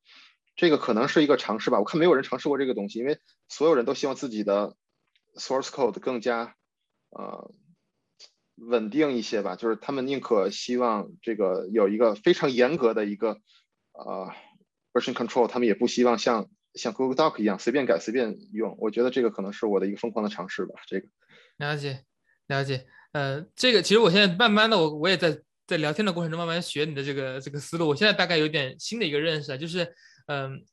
[0.55, 4.75] 这个可能是一个尝试吧，我看没有人尝试过这个东西，因为所有人都希望自己的
[5.35, 6.55] source code 更加
[7.09, 7.51] 呃
[8.55, 13.39] 稳定一些吧，就是他们宁可希望这个有一个非常严格的一个
[13.93, 14.31] 呃
[14.93, 16.49] version control，他们也不希望像。
[16.75, 20.75] 像 Google Doc 一样随便改随便用，我觉得这个可能是我的一个疯狂的尝试吧。
[20.85, 21.07] 这个
[21.57, 22.05] 了解
[22.45, 27.87] 了解，呃，这个其实我现在慢慢的，我我也在在聊天的过程中慢慢学你的这个这个思路。
[27.87, 29.79] 我现在大概有点新的一个认识啊，就是
[30.27, 30.63] 嗯，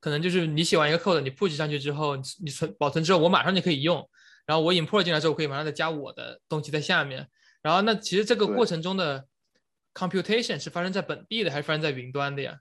[0.00, 4.08] 可能就是你写完一个 code，你 push 上去之后，你存保存之后，我马上就可以用。
[4.46, 7.28] 然后我 import 进来之后，可以马上再加我的东西在下面。
[7.62, 9.26] 然后那其实这个过程中的
[9.92, 12.58] computation 是发生在本地的，还是发生在云端的呀？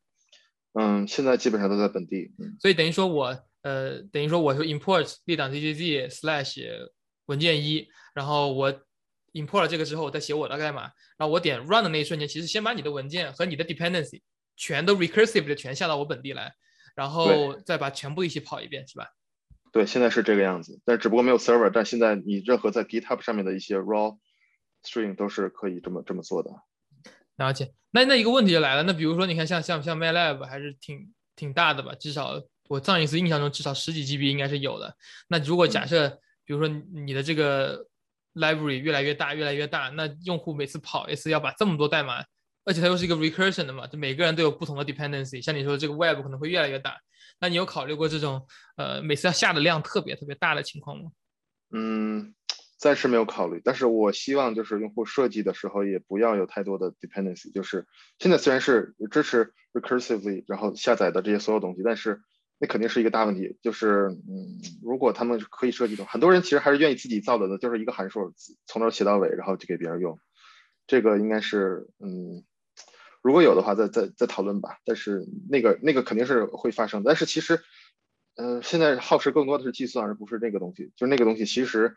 [0.73, 6.63] 嗯，现在基本上都在本地，所以等于说我呃，等于说我是 import 立档 DJZ slash
[7.28, 8.71] 文件一，然后我
[9.34, 10.84] import 了这个之后，我再写我的代码，
[11.17, 14.21] 然后我点 run 的那一瞬间，其实先把你的文件和你的 dependency
[14.56, 16.54] 全都 recursive 的全下到我本地来，
[16.97, 19.07] 然后再把全部一起跑一遍，是吧？
[19.71, 24.17] 对，现在是这个样子，但只不过没有 server，但现在你任何在 GitHub 上面的一些 raw
[24.83, 26.49] string 都是可以这么这么做的。
[27.36, 34.97] 了解，那那一个问题就来了，那比如说你看像像像 MATLAB 还是挺挺大的吧，至少我上一次印象中至少十几 GB 应该是有的。
[35.27, 36.10] 那如果假设
[36.45, 37.86] 比如说你的这个
[38.33, 42.25] library 越来越大越来越大，那用户每次跑一次要把这么多代码，
[42.67, 46.97] 而且它又是一个 recursion 的嘛，就每个人都有不同的 dependency，像你说这个 web 可能会越来越大，
[47.39, 51.12] 那你有考虑过这种呃每次要下的量特别特别大的情况吗？
[51.71, 52.34] 嗯。
[52.80, 57.51] 暂时没有考虑，但是我希望就是用户设计的时候也不要有太多的 dependency。
[57.51, 57.88] 就是
[58.19, 62.21] 现在虽然是支持 recursively 然后下载的这些所有东西，但是
[62.60, 63.58] 那肯定是一个大问题。
[63.63, 68.32] 就是嗯，如果他们可以设计的，很多人其实还是愿意自己造的呢，就是一个函数
[68.67, 70.19] 从头写到尾，然后就给别人用。
[70.86, 72.43] 这个应该是嗯，
[73.21, 74.80] 如果有的话，再再再讨论吧。
[74.86, 77.03] 但是那个那个肯定是会发生。
[77.03, 77.63] 但是其实，
[78.36, 80.91] 嗯，现在耗时更多的是计算，而不是那个东西。
[80.95, 81.95] 就是那个东西其实。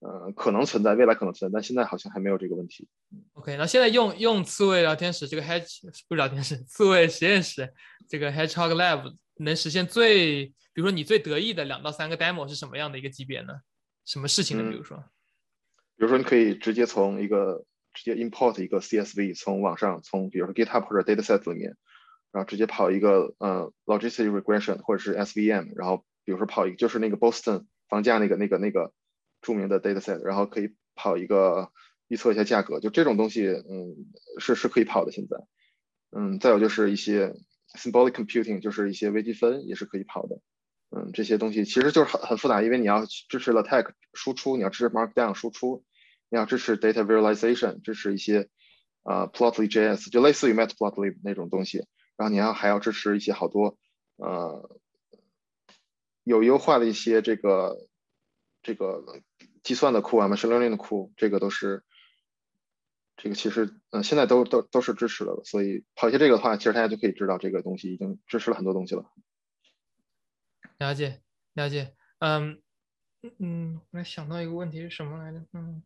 [0.00, 2.86] 呃，可能存在，未来可能存在，但现在好像还没有这个问题。
[3.32, 7.74] OK，那现在用用刺猬聊天室这个 Hedge 不是聊天室，刺猬实验室
[8.08, 13.54] 这个 Hedgehog Lab 能实现最，比如说你最得意的两到三个 demo 是什么样的一个级别呢？
[14.04, 14.70] 什么事情呢？
[14.70, 14.98] 比如说，
[15.96, 17.64] 比如说你可以直接从一个
[18.04, 21.76] 直接 import 一个 CSV，从网上从比如说 GitHub 或者 Dataset 里面，
[22.32, 28.92] 然后直接跑一个呃 logistic regression 或者是 SVM，然后比如说跑一个就是那个 Boston 房价那个那个那个。
[29.40, 31.70] 著名的 dataset，然后可以跑一个
[32.08, 33.94] 预测一下价格，就这种东西，嗯，
[34.40, 35.12] 是是可以跑的。
[35.12, 35.36] 现在，
[36.10, 37.36] 嗯，再有就是一些
[37.76, 40.40] symbolic computing，就是一些微积分也是可以跑的。
[40.90, 45.84] 嗯，这些东西其实就是很很复杂，因为你要支持 LaTeX 输出，你要支持 Markdown 输出，
[46.28, 48.48] 你要支持 data visualization，支持一些
[49.02, 51.86] 呃 Plotly JS，就类似于 Matplotlib 那种东西。
[52.16, 53.78] 然后你要还要支持一些好多
[54.16, 54.78] 呃
[56.24, 57.88] 有优化的一些这个。
[58.60, 59.22] 这个
[59.62, 61.84] 计算的库啊，machine learning 的库，这个都是，
[63.16, 69.10] 这个其实嗯，现在都都都是支持的，所以跑一些这个的话，其实大家就可以知道这个东西已经支持了很多东西了。
[70.78, 71.22] 了解，
[71.54, 72.60] 了解，嗯
[73.38, 75.46] 嗯，我想到一个问题是什么来着？
[75.52, 75.82] 嗯，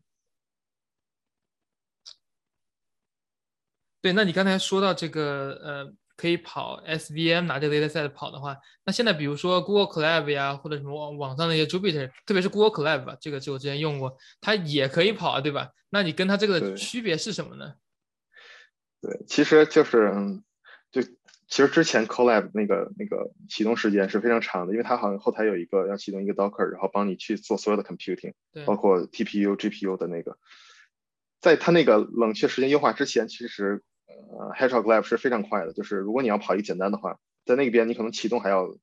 [4.03, 5.93] 对，那你刚才说到这个呃。
[6.15, 15.71] 可以跑 SVM 拿这个 dataset 跑的话，那现在比如说 Google Colab 呀，或者什么网网上那些 Jupyter，特别是 Google Colab 吧，这个是我之前用过，它也可以跑啊，对吧？
[15.89, 17.73] 那你跟它这个的区别是什么呢？
[19.01, 20.43] 对，其实就是，嗯，
[20.91, 21.09] 就其
[21.49, 28.33] 实之前 Colab 那个那个启动时间是非常长的，因为它好像后台有一个要启动一个 Docker，然后帮你去做所有的 computing，
[28.65, 30.37] 包括 TPU、GPU 的那个，
[31.41, 33.81] 在它那个冷却时间优化之前，其实。
[34.31, 38.75] 呃，Hedgehog Lab 是非常快的，就是如果你要跑一个简单的话，在那边你可能启动还要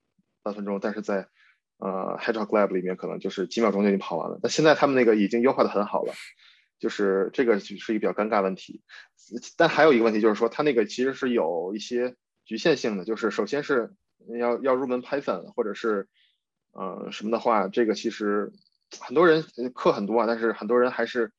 [0.43, 1.27] 半分钟，但是在
[1.79, 4.39] 呃 Hedgehog Lab 里面可能就是几秒钟就已经跑完了。
[4.43, 6.13] 那现在他们那个已经优化的很好了，
[6.79, 8.83] 就是这个是一个比较尴尬问题。
[9.57, 12.15] 但还有一个问题就是说，它那个其实是有一些
[12.45, 13.93] 局限性的，就是首先是
[14.39, 16.09] 要要入门 Python 或者是
[16.73, 18.53] 呃什么的话，这个其实
[19.01, 21.33] 很多人课很多啊，但是很多人还是。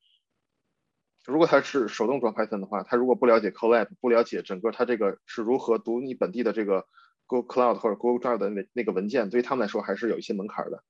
[1.24, 6.86] 如果他是手动装 Python 的话，他如果不了解 Collab，不了解整个他这个是如何读你本地的这个
[7.26, 10.82] Google Cloud 或者 Google Drive 的那那个文件，对于他们来说还是有一些门槛的。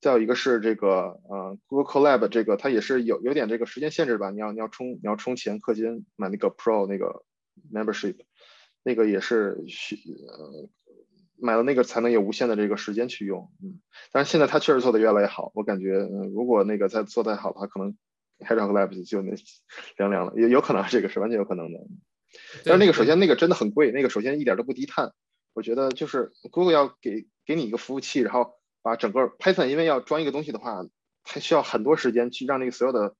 [0.00, 7.24] 再有一个是这个呃 Google Colab 这个它也是有有点这个时间限制吧，你要你要充你要充钱氪金买那个 Pro 那个
[7.72, 8.18] Membership，
[8.84, 10.68] 那个也是需呃
[11.40, 13.50] 买了那个才能有无限的这个时间去用。
[13.60, 13.80] 嗯，
[14.12, 17.96] 但是现在它确实做的越来越好，我感觉如果那个再做再好的话，可能。
[18.42, 19.32] Hedgehog Labs 就那
[19.96, 21.78] 凉凉了，也有可能这个是完全有可能的。
[22.64, 25.12] 但是那个首先那个真的很贵，那个首先一点都不低碳。
[25.52, 30.84] 我觉得就是 Google 要给给你一个服务器，然后把整个 Python 因为要装一个东西的话，
[31.24, 33.14] 它需要很多时间去让那个所有的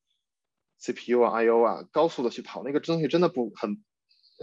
[0.81, 3.83] CPU 啊、I/O 啊高速的去跑，那个东西真的不很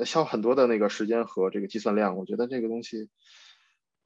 [0.05, 2.17] 需要很多的那个时间和这个计算量。
[2.17, 3.09] 我觉得这个东西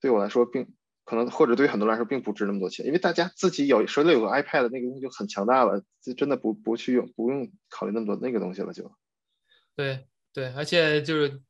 [0.01, 0.73] 对我来说并。
[1.05, 8.89] 可能或者对于很多人来说并不值那么多钱，因为大家自己有手里有个 iPad，那个东西就很强大了，就真的不不去用，不用考虑那么多那个东西了就。
[9.75, 11.41] 对对，而且就是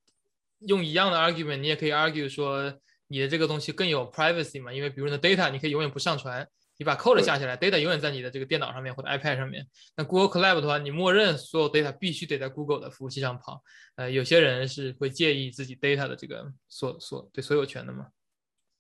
[0.59, 9.67] 用一样的 argument，你也可以 argue 说你的这个东西更有 privacy 嘛，因为比如你的 data 你可以永远不上传，你把 code 下下来，data 永远在你的这个电脑上面或者 iPad 上面。
[9.95, 13.63] 那 Google Colab 的话，你默认所有 data 必须得在 Google 的服务器上跑。
[13.95, 18.07] 呃，有些人是会介意自己 data 的这个所所对所有权的嘛？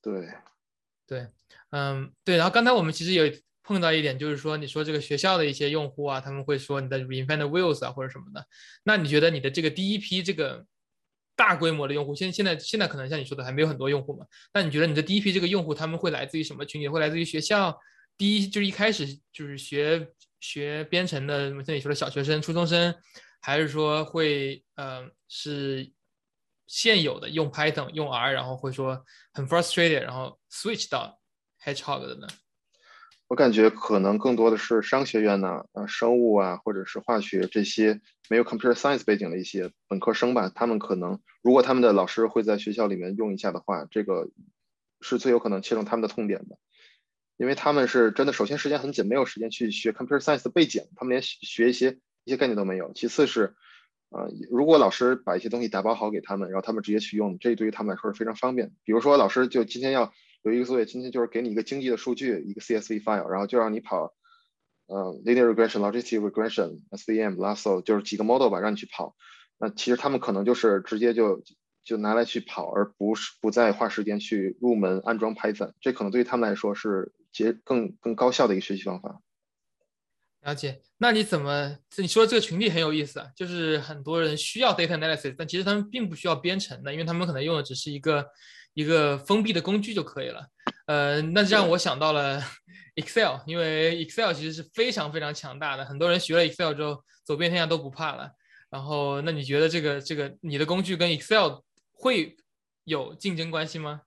[0.01, 0.27] 对。
[1.05, 1.27] 对，
[1.71, 3.29] 嗯，对，然后刚才我们其实有
[3.61, 8.45] 碰到一点，就是说，你说这个学校的一些用户啊，他们会说你的 reinvent wheels 啊或者什么的，
[8.83, 10.65] 那你觉得你的这个第一批这个
[11.35, 14.25] 大规模的用户，现现在现在可能像你说的还没有很多用户嘛？
[14.53, 16.87] 那你觉得你的第一批这个用户，他们会来自于什么群体？
[16.87, 17.77] 会来自于学校？
[18.17, 20.07] 第一就是一开始就是学
[20.39, 22.95] 学编程的，像你说的小学生、初中生，
[23.41, 25.91] 还是说会呃是？
[26.67, 31.19] 现有的用 Python 用 R，然后会说很 frustrated，然后 switch 到
[31.63, 32.27] Hedgehog 的呢？
[33.27, 37.99] 我感觉可能更多的是商学院呐，呃，生物啊，或者是化学这些
[38.29, 40.51] 没有 computer science 背景的一些本科生吧。
[40.53, 44.29] 他们可能如果他们的老师会在学校里面用一下的话，这个
[45.01, 46.57] 是最有可能切中他们的痛点的，
[47.37, 52.93] 因为他们是真的，首先时间很紧，没有时间去学 computer science 的背景，他们连学一些一些概念都没有。
[52.93, 53.55] 其次是。
[54.13, 58.71] 啊，如果老师把一些东西打包好给他们，然后他们直接去用，这对于他们来说是非常方便。
[58.83, 64.13] 比如说，老师就今天要有一个作业今天就是给你一个经济的数据，一个 CSV file，然后就让你跑，
[64.85, 69.15] 呃，linear regression、logistic regression、SVM、lasso，就是几个 model 吧，让你去跑。
[69.57, 71.41] 那其实他们可能就是直接就
[71.83, 75.71] 就拿来去跑，而不是不再花时间去入门安装 Python。
[75.81, 79.22] 这可能对于他们来说是结更更高效的一个学习方法。
[80.43, 81.77] 了解，那你怎么？
[81.97, 88.25] 你说这个群体很有意思啊，就是很多人需要 data analysis，但其实他们并不需要编程的，因为他们可能用的只是一个
[88.73, 90.45] 一个封闭的工具就可以了。
[90.87, 92.43] 呃，那这让我想到了
[92.95, 98.29] Excel，因为 Excel 其实是非常非常强大的，很多人学了 Excel 之后走遍天下都不怕了。
[98.69, 101.59] 然后，那你觉得这个这个你的工具跟 Excel
[101.93, 102.35] 会
[102.83, 104.01] 有竞争关系吗？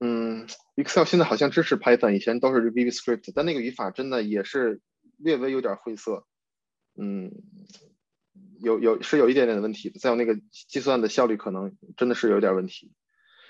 [0.00, 4.80] 嗯，Excel 现在好像支持 Python，以前都是 VBScript，但那个语法真的也是。
[5.22, 6.26] 略微有点晦涩，
[6.98, 7.30] 嗯，
[8.60, 12.92] 有有是有一点点的问题，再有那个计算的效率可能真的是有点问题，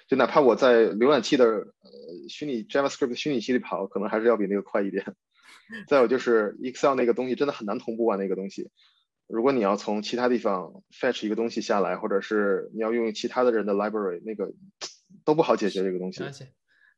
[0.08, 1.68] 就哪怕我在浏览器的呃
[2.28, 5.14] 虚拟 JavaScript 虚拟器里跑，可能还是要比那个快一点。
[5.88, 8.70] 再有就是 Excel 那个东西真的很难同步啊，那个东西，
[9.26, 14.52] 如果你要从其他地方 fetch 一个东西下来，或者是你要用其他的人的 library，那个
[15.24, 16.22] 都不好解决这个东西。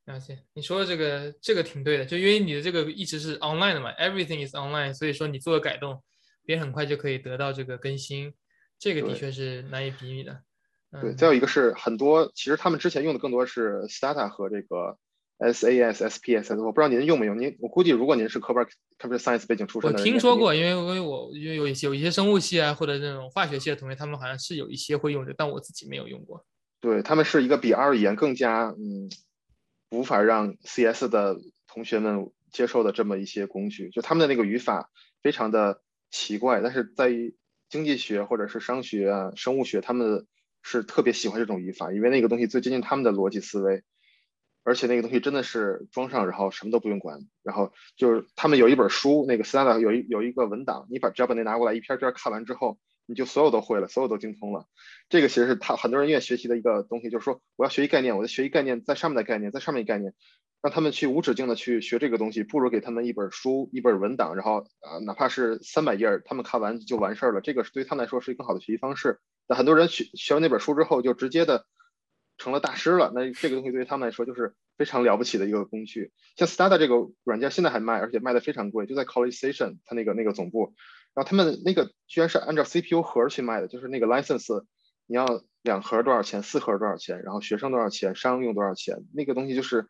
[0.06, 6.02] 了解，你说的这个这个挺对的，就因为你的这个一直是 online 的嘛，everything is online，所以说你做个改动，
[6.44, 8.34] 别人很快就可以得到这个更新，
[8.78, 10.42] 这个的确是难以比拟的。
[11.00, 14.98] 对，再有一个是很多，其实他们之前用的更多是 Stata 和这个
[15.38, 17.40] SAS、SPSS，我不知道您用没用？
[17.40, 18.66] 您我估计如果您是科班
[18.98, 26.44] computer science 背景出身的，我听说过，因为因为我因为有一些有一些生物系啊或者这种化学系的同学，他们好像是有一些会用的，但我自己没有用过。
[26.78, 29.08] 对他们是一个比 R 语言更加嗯。
[29.90, 34.90] 无法让 CS 的同学们接受的这么一些工具，就他们的那个语法
[35.22, 37.36] 非常的奇怪，但是在于
[37.68, 40.26] 经济学或者是商学啊、生物学，他们
[40.62, 43.82] 是特别喜欢这种语法，因为那个东西最接近他们的逻辑思维，
[44.62, 52.78] 而且那个东西真的是装上然后什么都不用管，然后就是他们有一本书，那个 Stata 有一有一个文档，你把只要把那拿过来一篇篇看完之后。
[53.06, 54.66] 你就所有都会了，所有都精通了。
[55.08, 60.14] 这个其实是他很多人愿意学习的一个东西，就是说我要学习概念，我在学习概念，在上面的概念，在上面的概念，
[60.62, 67.40] 让他们去无止境的去学这个东西，不如给他们一本书，一本文档，然后呃哪怕是三百页，他们看完就完事儿了。
[67.40, 69.20] 这个是对他们来说是一个更好的学习方式。
[69.46, 71.66] 那很多人学学完那本书之后，就直接的
[72.38, 73.12] 成了大师了。
[73.14, 76.12] 那这个东西对于他们来说就是非常了不起的一个工具。
[76.36, 80.74] 像 Stata 这个软件现在还卖，而且卖的非常贵，就在 College Station 它那个那个总部。
[81.14, 84.64] 然后他们那个居然是按照 CPU 盒去卖的，就是那个 license，
[85.07, 85.27] 你要
[85.62, 89.87] 两盒多少钱，四盒多少钱，然后学生多少钱，商用多少钱，那个东西就是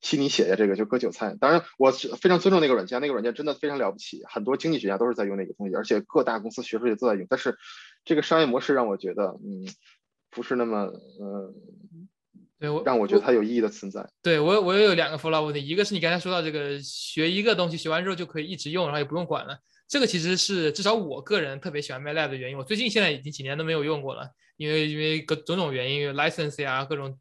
[0.00, 1.36] 替你写下，这个就割韭菜。
[1.40, 7.26] 当然，我非常尊重那个软件，那个软件真的非常了不起，很多经济学家都是在用那个东西，而且各大公司学术界都在用。
[7.30, 7.56] 但是
[8.04, 9.66] 这个商业模式让我觉得，嗯，
[10.30, 11.54] 不是那么，呃，
[12.58, 14.08] 对我让我觉得它有意义的存在。
[14.22, 19.58] 对我，我也有两个 follow 问题，一个是你刚才说到这个学一个东西，学完之后就可以一直用，然后也不用管了。
[19.88, 22.58] 这个其实是至少我个人特别喜欢 MATLAB 的原因。
[22.58, 27.18] 我最近现在已经几年都没有用过了，因为因为各种种原因，license 呀各种，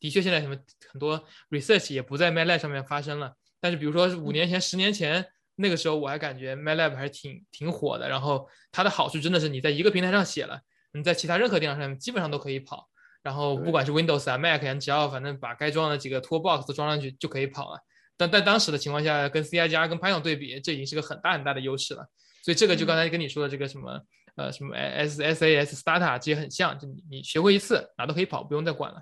[0.00, 0.56] 的确现在什么
[0.90, 3.34] 很多 research 也不在 MATLAB 上面发生了。
[3.60, 5.24] 但是比如说五年前、十年前
[5.56, 8.08] 那个时候，我还感觉 MATLAB 还是挺挺火的。
[8.08, 10.60] 然后它的好处真的是你在一个平台上写了，
[10.92, 12.88] 你在其他任何电脑上基本上都可以跑。
[13.22, 17.78] 然后不管是 Windows 啊、Mac 呀，只要反正把该装的几个 toolbox 都装上去就可以跑了。
[18.20, 22.06] 但在当时的情况下，跟 C I 加跟 Python 对比，这已经是个很大很大的优势了。
[22.42, 23.98] 所以这个就刚才跟你说的这个什么
[24.36, 29.00] 呃什么 S S A S Stata 其实很像，就你你学会一次哪都可以跑，不用再管了。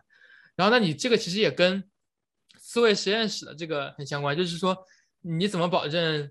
[0.55, 1.83] 然后那你这个其实也跟
[2.61, 4.77] 刺猬实验室的这个很相关，就是说
[5.21, 6.31] 你怎么保证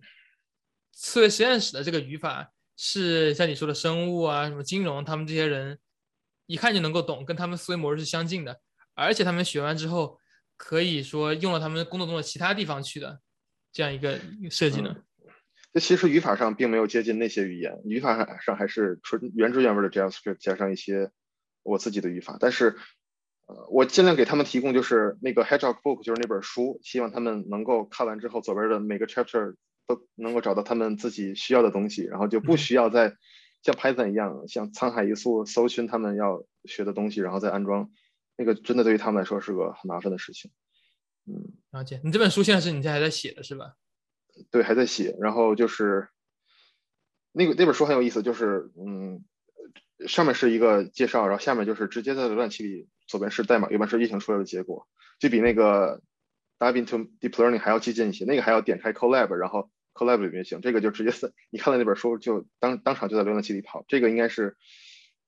[0.93, 5.78] 刺猬实验室的这个语法是像你说的生物啊什么金融他们这些人
[6.45, 8.62] 一看就能够懂，跟他们思维模式是相近的，
[8.95, 10.17] 而且他们学完之后。
[10.58, 13.22] 可以说用了他们工作中的其他地方去的
[13.72, 14.96] 这样一个设计呢？
[15.74, 21.12] 这其实语法上并没有接近那些语言，语法上还是纯原汁原味的 JavaScript 加上一些
[21.62, 22.38] 我自己的语法。
[22.39, 22.76] 但是，
[23.46, 33.15] 呃，我尽量给他们提供就是那个 Hedgehog Book，就是那本书，希望他们能够看完之后左边的每个 chapter 都能够找到他们自己需要的东西，然后就不需要再
[33.62, 37.92] 像 Python 一样，像沧海一粟搜寻他们要学的东西，然后再安装。
[38.38, 40.52] 那个真的对于他们来说是个很麻烦的事情，
[41.25, 42.00] 嗯，了解。
[42.04, 43.73] 你这本书现在是你在还在写的是吧？
[44.52, 45.15] 对，还在写。
[45.19, 46.08] 然后就是
[47.31, 49.25] 那个那本书很有意思，就是嗯，
[50.08, 54.88] 上面是一个介绍，然后下面就是直接在浏览器里，左边是代码，右边是运行出来的结果，
[55.19, 56.02] 就比那个
[56.60, 58.25] Dive into Deep Learning 还要激进一些。
[58.25, 63.83] 那个还要点开 Colab，然后 Colab 里面行，这个就直接是你看了那本书就当当场就在浏览器里跑。
[63.88, 64.56] 这个应该是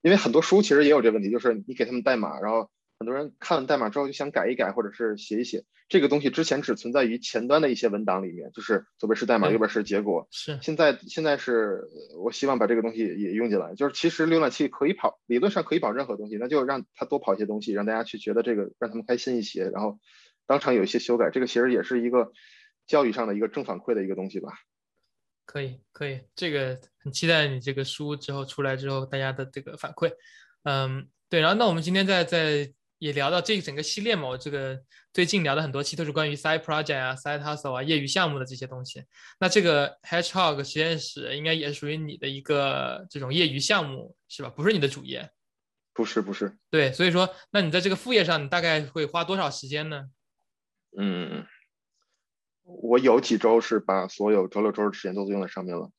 [0.02, 2.70] 因为很多书其实也有这问题，就是你给他们代码，然后
[3.00, 5.64] 很多人看了代码之后就想改一改，或者是写一写。
[5.88, 10.28] 这个东西之前只存在于前端的一些文档里面，就是左边是代码，右边是结果。
[10.32, 11.82] 是现在现在是
[12.22, 19.98] 我希望把这个东西也用进来，就是其实浏览器可以跑，理论上可以跑任何东西，那就让它多跑一些东西，让大家去觉得这个让他们开心一些，然后
[20.46, 22.34] 当场有一些修改，这个其实也是一个
[22.86, 24.50] 教育上的一个正反馈的一个东西吧。
[25.46, 30.12] 可以可以，这个很期待你这个书之后出来之后大家的这个反馈。
[30.64, 34.80] 嗯，对，然后那我们今天在在也聊到这整个系列嘛，我这个
[35.12, 39.04] 最近聊的很多期都是关于 side project 啊、side hustle 啊、业余项目的这些东西。
[39.40, 44.50] 那这个 Hedgehog 实验室应该也是属于你的一个这种业余项目是吧？
[44.50, 45.30] 不是你的主业。
[45.92, 50.06] 不是不是，对，所以说，那你在这个副业上，你大概会花多少时间呢？
[50.98, 51.46] 嗯，
[52.64, 55.92] 我有几周是把所有周六周日时间都用在上面了，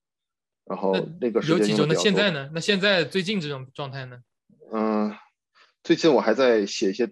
[0.64, 1.84] 然后那个时有几周？
[1.84, 2.48] 那现在呢？
[2.54, 4.22] 那现在最近这种状态呢？
[4.72, 5.14] 嗯，
[5.82, 7.10] 最近我还在写一些，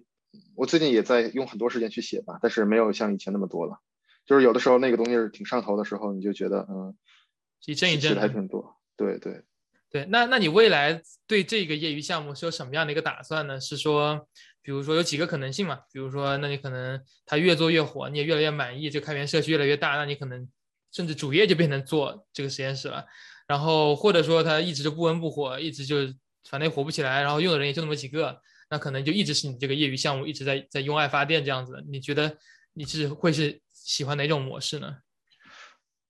[0.55, 3.79] 我最近也在用很多时间去写吧，但是没有像以前那么多了。
[4.25, 6.95] 就是有的时候那个东西是挺上头的时候，你就觉得嗯，
[7.65, 8.27] 一阵一阵的还。
[8.27, 8.77] 挺多。
[8.95, 9.43] 对对，
[9.89, 13.59] 对，那那你未来对这个业余项目是有什么样的一个打算呢？
[13.59, 14.27] 是说，
[14.61, 15.79] 比如说有几个可能性嘛？
[15.91, 20.47] 比如说，那你可能它越做越火，你也越来越满意，这个开源社区越来越大，那你可能
[20.91, 23.05] 甚至主业就变成做这个实验室了。
[23.47, 26.05] 然后或者说它一直就不温不火，一直就
[26.49, 28.39] 反正也火不起来，然后用的人也就那么几个，
[28.69, 31.83] 那可能就一直是你这个业余项目一直在在用爱发电这样子。
[31.87, 32.37] 你觉得
[32.73, 34.97] 你是会是喜欢哪种模式呢？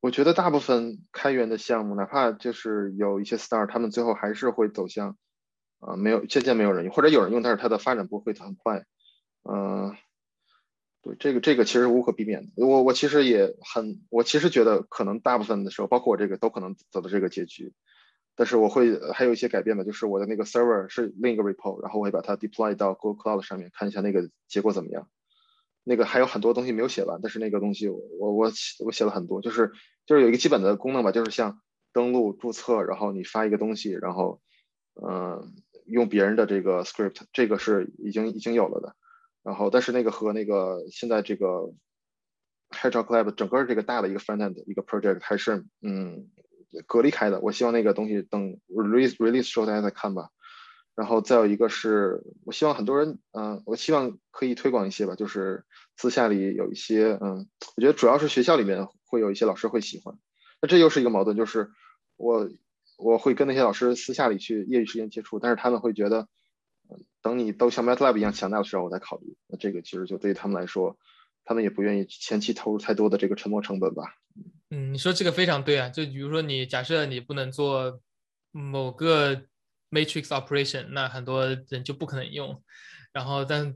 [0.01, 5.18] 我觉得大部分开源的项目，哪怕就是有一些 star，他们最后还是会走向，
[5.80, 8.86] 啊、没有渐渐没有人用，或者有人用，但是它的发展不会很快。
[9.43, 9.95] 嗯、
[11.01, 12.66] 对，这个这个其实无可避免的。
[12.66, 17.74] 我我其实也很，我其实觉得可能大部分的时候，包括我这个都可能走到这个结局。
[18.39, 25.09] 但是我会还有一些改变的，就是我的那个 server 是另一个 repo，然后我会把它 deploy 到 Google Cloud 上面，看一下那个结果怎么样。
[25.83, 29.73] 那个还有很多东西没有写完，但是那个东西我我写我写了很多，就是
[30.05, 31.59] 就是有一个基本的功能吧，就是像
[31.91, 34.39] 登录注册，然后你发一个东西，然后
[35.05, 35.53] 嗯、
[35.85, 38.95] 用别人的这个 script，这个是已经已经有了的。
[39.43, 41.73] 然后但是那个和那个现在这个
[42.69, 46.29] Hedgehog Lab 整个这个大的一个 frontend 一个 project 还是嗯
[46.88, 47.39] 隔离开的。
[47.41, 50.30] 我希望那个东西等 release release 之后大家再看吧。
[50.95, 55.63] 然后再有一个是，我希望很多人，嗯、我希望可以推广一些吧，就是
[55.95, 57.47] 私下里有一些，嗯，
[57.78, 60.17] 我觉得主要是学校里面会有一些老师会喜欢，
[60.61, 61.72] 那这又是一个矛盾，就是
[62.17, 62.49] 我
[62.97, 66.28] 我会跟那些老师私下里去业余时间接触，但是他们会觉得，
[67.22, 70.97] 等你都像 MATLAB 一样强大的时候我再考虑，那这个其实就对于他们来说，
[71.45, 74.03] 他们也不愿意前期投入太多的这个沉没成本吧。
[74.72, 77.99] 嗯，你说这个非常对啊，就比如说你假设你不能做
[78.51, 79.36] 某个
[79.89, 82.63] matrix operation，那很多人就不可能用。
[83.11, 83.74] 然后，但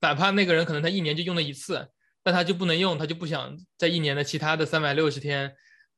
[0.00, 1.88] 哪怕那个人可能他一年就用了一次，
[2.22, 5.52] 但他就不能用，他就不想在一年的其他的三百六十天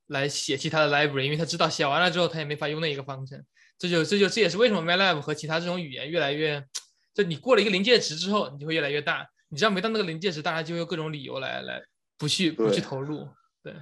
[0.07, 3.45] 来写其他的 library，因为他知道写完了之后他也没法用那一个方程。
[3.79, 6.65] 这就这就这也是为什么 MATLAB 和其他这种语言越来越，
[7.13, 9.27] 就你过了一个临界值之后，你就会越来越大。
[9.49, 11.83] 你知道没到那个临界值，大家就会有各种理由来来
[12.17, 13.29] 不去不去投入。
[13.63, 13.75] 对。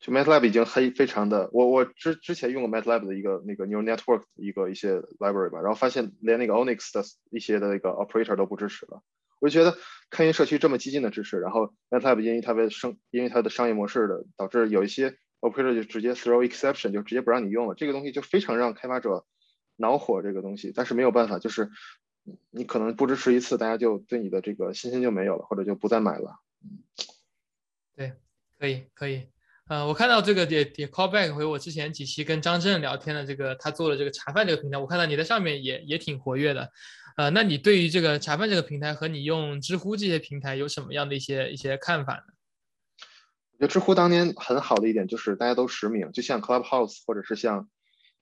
[0.00, 9.02] 就 MATLAB 已经黑非常的，我我之之前用过 MATLAB 的一个那个 neural network 一个一些 library 吧，然后发现连那个 Onyx 的一些的那个 operator 都不支持了。
[9.40, 9.76] 我就觉得
[10.10, 19.24] 开源社区这么激进的支持，然后 MATLAB 因为它的生因为它的商业模式的导致有一些 operator 就直接 throw exception 就直接不让你用了，这个东西就非常让开发者
[19.76, 21.70] 恼火这个东西，但是没有办法，就是
[22.50, 26.36] 你可能不支持一次，大家就对你的这个信心就没有了，或者就不再买了。
[27.94, 28.12] 对
[28.58, 29.28] 可以可以，
[29.68, 36.72] 呃，我看到这个也也 call back 回我之前几期跟张震聊天的这个他做的这个茶饭这个平台，我看到你在上面也也挺活跃的，
[37.18, 42.22] 呃，那你对于这个茶饭这个平台和你用知乎这些平台有什么样的一些一些看法呢？
[43.52, 47.68] 我觉得知乎当年很好的一点就是大家都实名，就像 Clubhouse 或者是像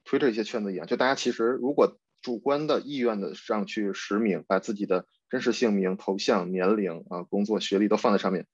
[0.05, 8.49] Twitter 一些圈子一样，就大家其实如果主观的意愿的上去实名，把自己的真实姓名、头像、年龄啊、工作、学历都放在上面，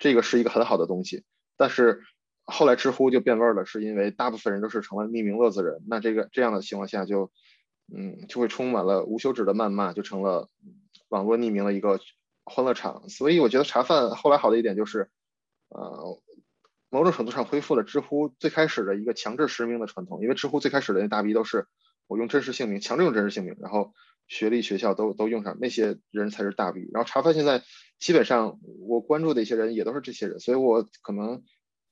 [0.00, 1.22] 这个是一个很好的东西。
[1.56, 2.02] 但是
[2.44, 7.30] 后来知乎就变味儿了，是因为大部分人都是成了匿名乐子人，那这个这样的情况下就，
[7.94, 10.48] 嗯，就会充满了无休止的谩骂，就成了
[11.08, 12.00] 网络匿名的一个
[12.44, 13.08] 欢乐场。
[13.08, 15.10] 所以我觉得茶饭后来好的一点就是，
[15.68, 16.20] 呃，
[16.90, 21.66] 某种程度上恢复了知乎最开始的一个强制实名的传统，因为知乎最开始的那大 V 都是
[22.06, 23.94] 我用真实姓名，强制用真实姓名，然后
[24.26, 26.88] 学历、学校都都用上，那些人才是大 V。
[26.92, 27.62] 然后茶饭现在
[27.98, 31.42] 基本上我关注的一些人也都是这些人，所以我可能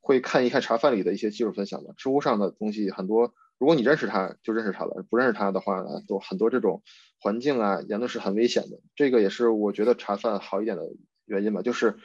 [0.00, 1.94] 会看一看茶饭里的一些技术分享吧。
[1.96, 6.82] 知乎上的东西很多如果你认识他，就认识他了；不认识他的话呢，都很多这种
[7.20, 8.80] 环境啊，言论是很危险的。
[8.96, 10.82] 这个也是我觉得茶饭好一点的
[11.26, 11.98] 原因吧，就是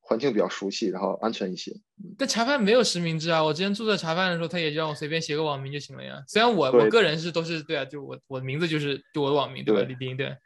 [0.00, 1.72] 环境比较熟悉，然后安全一些。
[2.16, 6.22] 但茶饭没有实名制啊，我之前注册茶饭的时候，他也就让我随便写个网名就行了呀。
[6.28, 9.82] 虽然我我个人是都是对啊，就我我的名字就是就我的网名对吧？
[9.82, 10.36] 李丁对。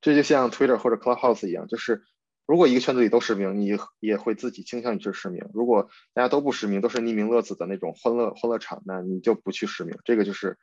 [0.00, 2.02] 这就像 Twitter 或者 Clubhouse 一样，就是
[2.48, 9.98] 如果一个圈子里都实名，你也会自己倾向于去实名；如果大家都不实名，都是匿名乐子的那种欢乐欢乐场，那你就不去实名。
[10.02, 10.56] 这个就是，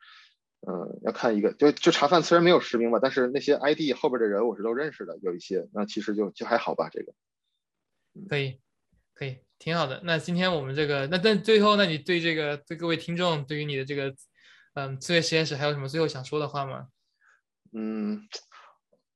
[0.66, 6.88] 嗯、要看一个，就就茶饭虽然没有实名吧，但是那些 ID 后边的人我是都认识的，有一些，那其实就就还好吧。
[6.90, 7.14] 这个
[8.28, 8.58] 可以，
[9.14, 10.00] 可以，挺好的。
[10.02, 14.12] 那今天我们这个，那但最后，那你对这个对各位听众，对于你的这个，
[14.74, 16.88] 嗯，刺猬实验室还有什么最后想说的话吗？
[17.72, 18.26] 嗯，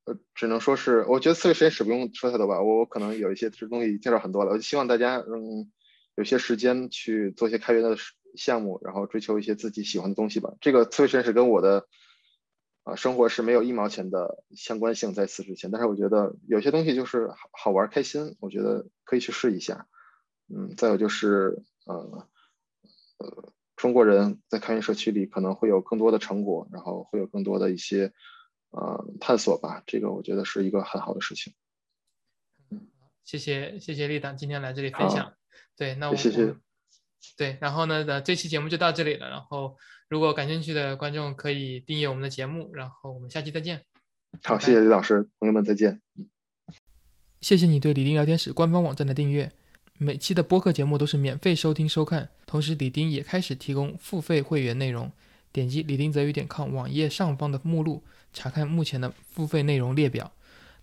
[0.05, 5.71] 呃，只能说是，我觉得刺猬实验室不用说太多吧，我我可能有一些这东西介绍很多了，我就希望大家嗯
[6.15, 7.95] 有些时间去做一些开源的
[8.35, 10.53] 项目，然后追求一些自己喜欢的东西吧。
[10.59, 11.87] 这个刺猬实验室跟我的
[12.83, 19.87] 啊生活是没有一毛钱的相关性在此之前，但是我觉得有些东西就是好好玩开心，我觉得可以去试一下。
[20.53, 22.27] 嗯，再有就是呃
[23.19, 28.11] 呃，中国人在开源社区里可能会有更多的成果，然后会有更多的一些
[28.71, 31.53] 呃探索吧，这个我觉得是一个很好的事情。
[33.23, 35.33] 谢谢谢谢立党今天来这里分享。
[35.77, 36.55] 对，那我谢谢
[37.37, 39.29] 对，然后呢，呃，这期节目就到这里了。
[39.29, 39.77] 然后，
[40.09, 42.73] 如果感兴趣的观众可以订阅我们的节目。
[42.73, 43.85] 然后我们下期再见。
[44.43, 46.01] 好，谢谢李老师，朋友们再见。
[47.39, 49.51] 谢谢你对李丁聊天室官方网站的订阅，
[49.97, 52.29] 每期的播客节目都是免费收听收看。
[52.45, 55.11] 同时，李丁也开始提供付费会员内容，
[55.51, 60.31] 点击李丁泽宇点 com 网页上方的目录，查看目前的付费内容列表。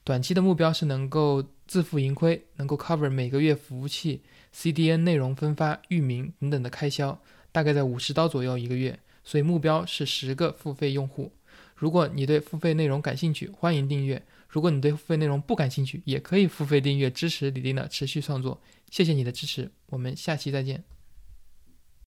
[0.04, 4.22] 短期的目标是能够自负盈亏，能够 cover 每个月服务器、
[4.54, 7.20] CDN 内容分发、域名等等的开销，
[7.52, 8.98] 大概在五十刀左右一个月。
[9.24, 11.30] 所以目标是十个付费用户。
[11.74, 14.22] 如果你对付费内容感兴趣，欢迎订阅。
[14.48, 18.58] 如果你对付费内容不感兴趣，也可以付费订阅支持李丁的持续创作。
[18.90, 20.97] 谢谢你的支持，我们下期再见。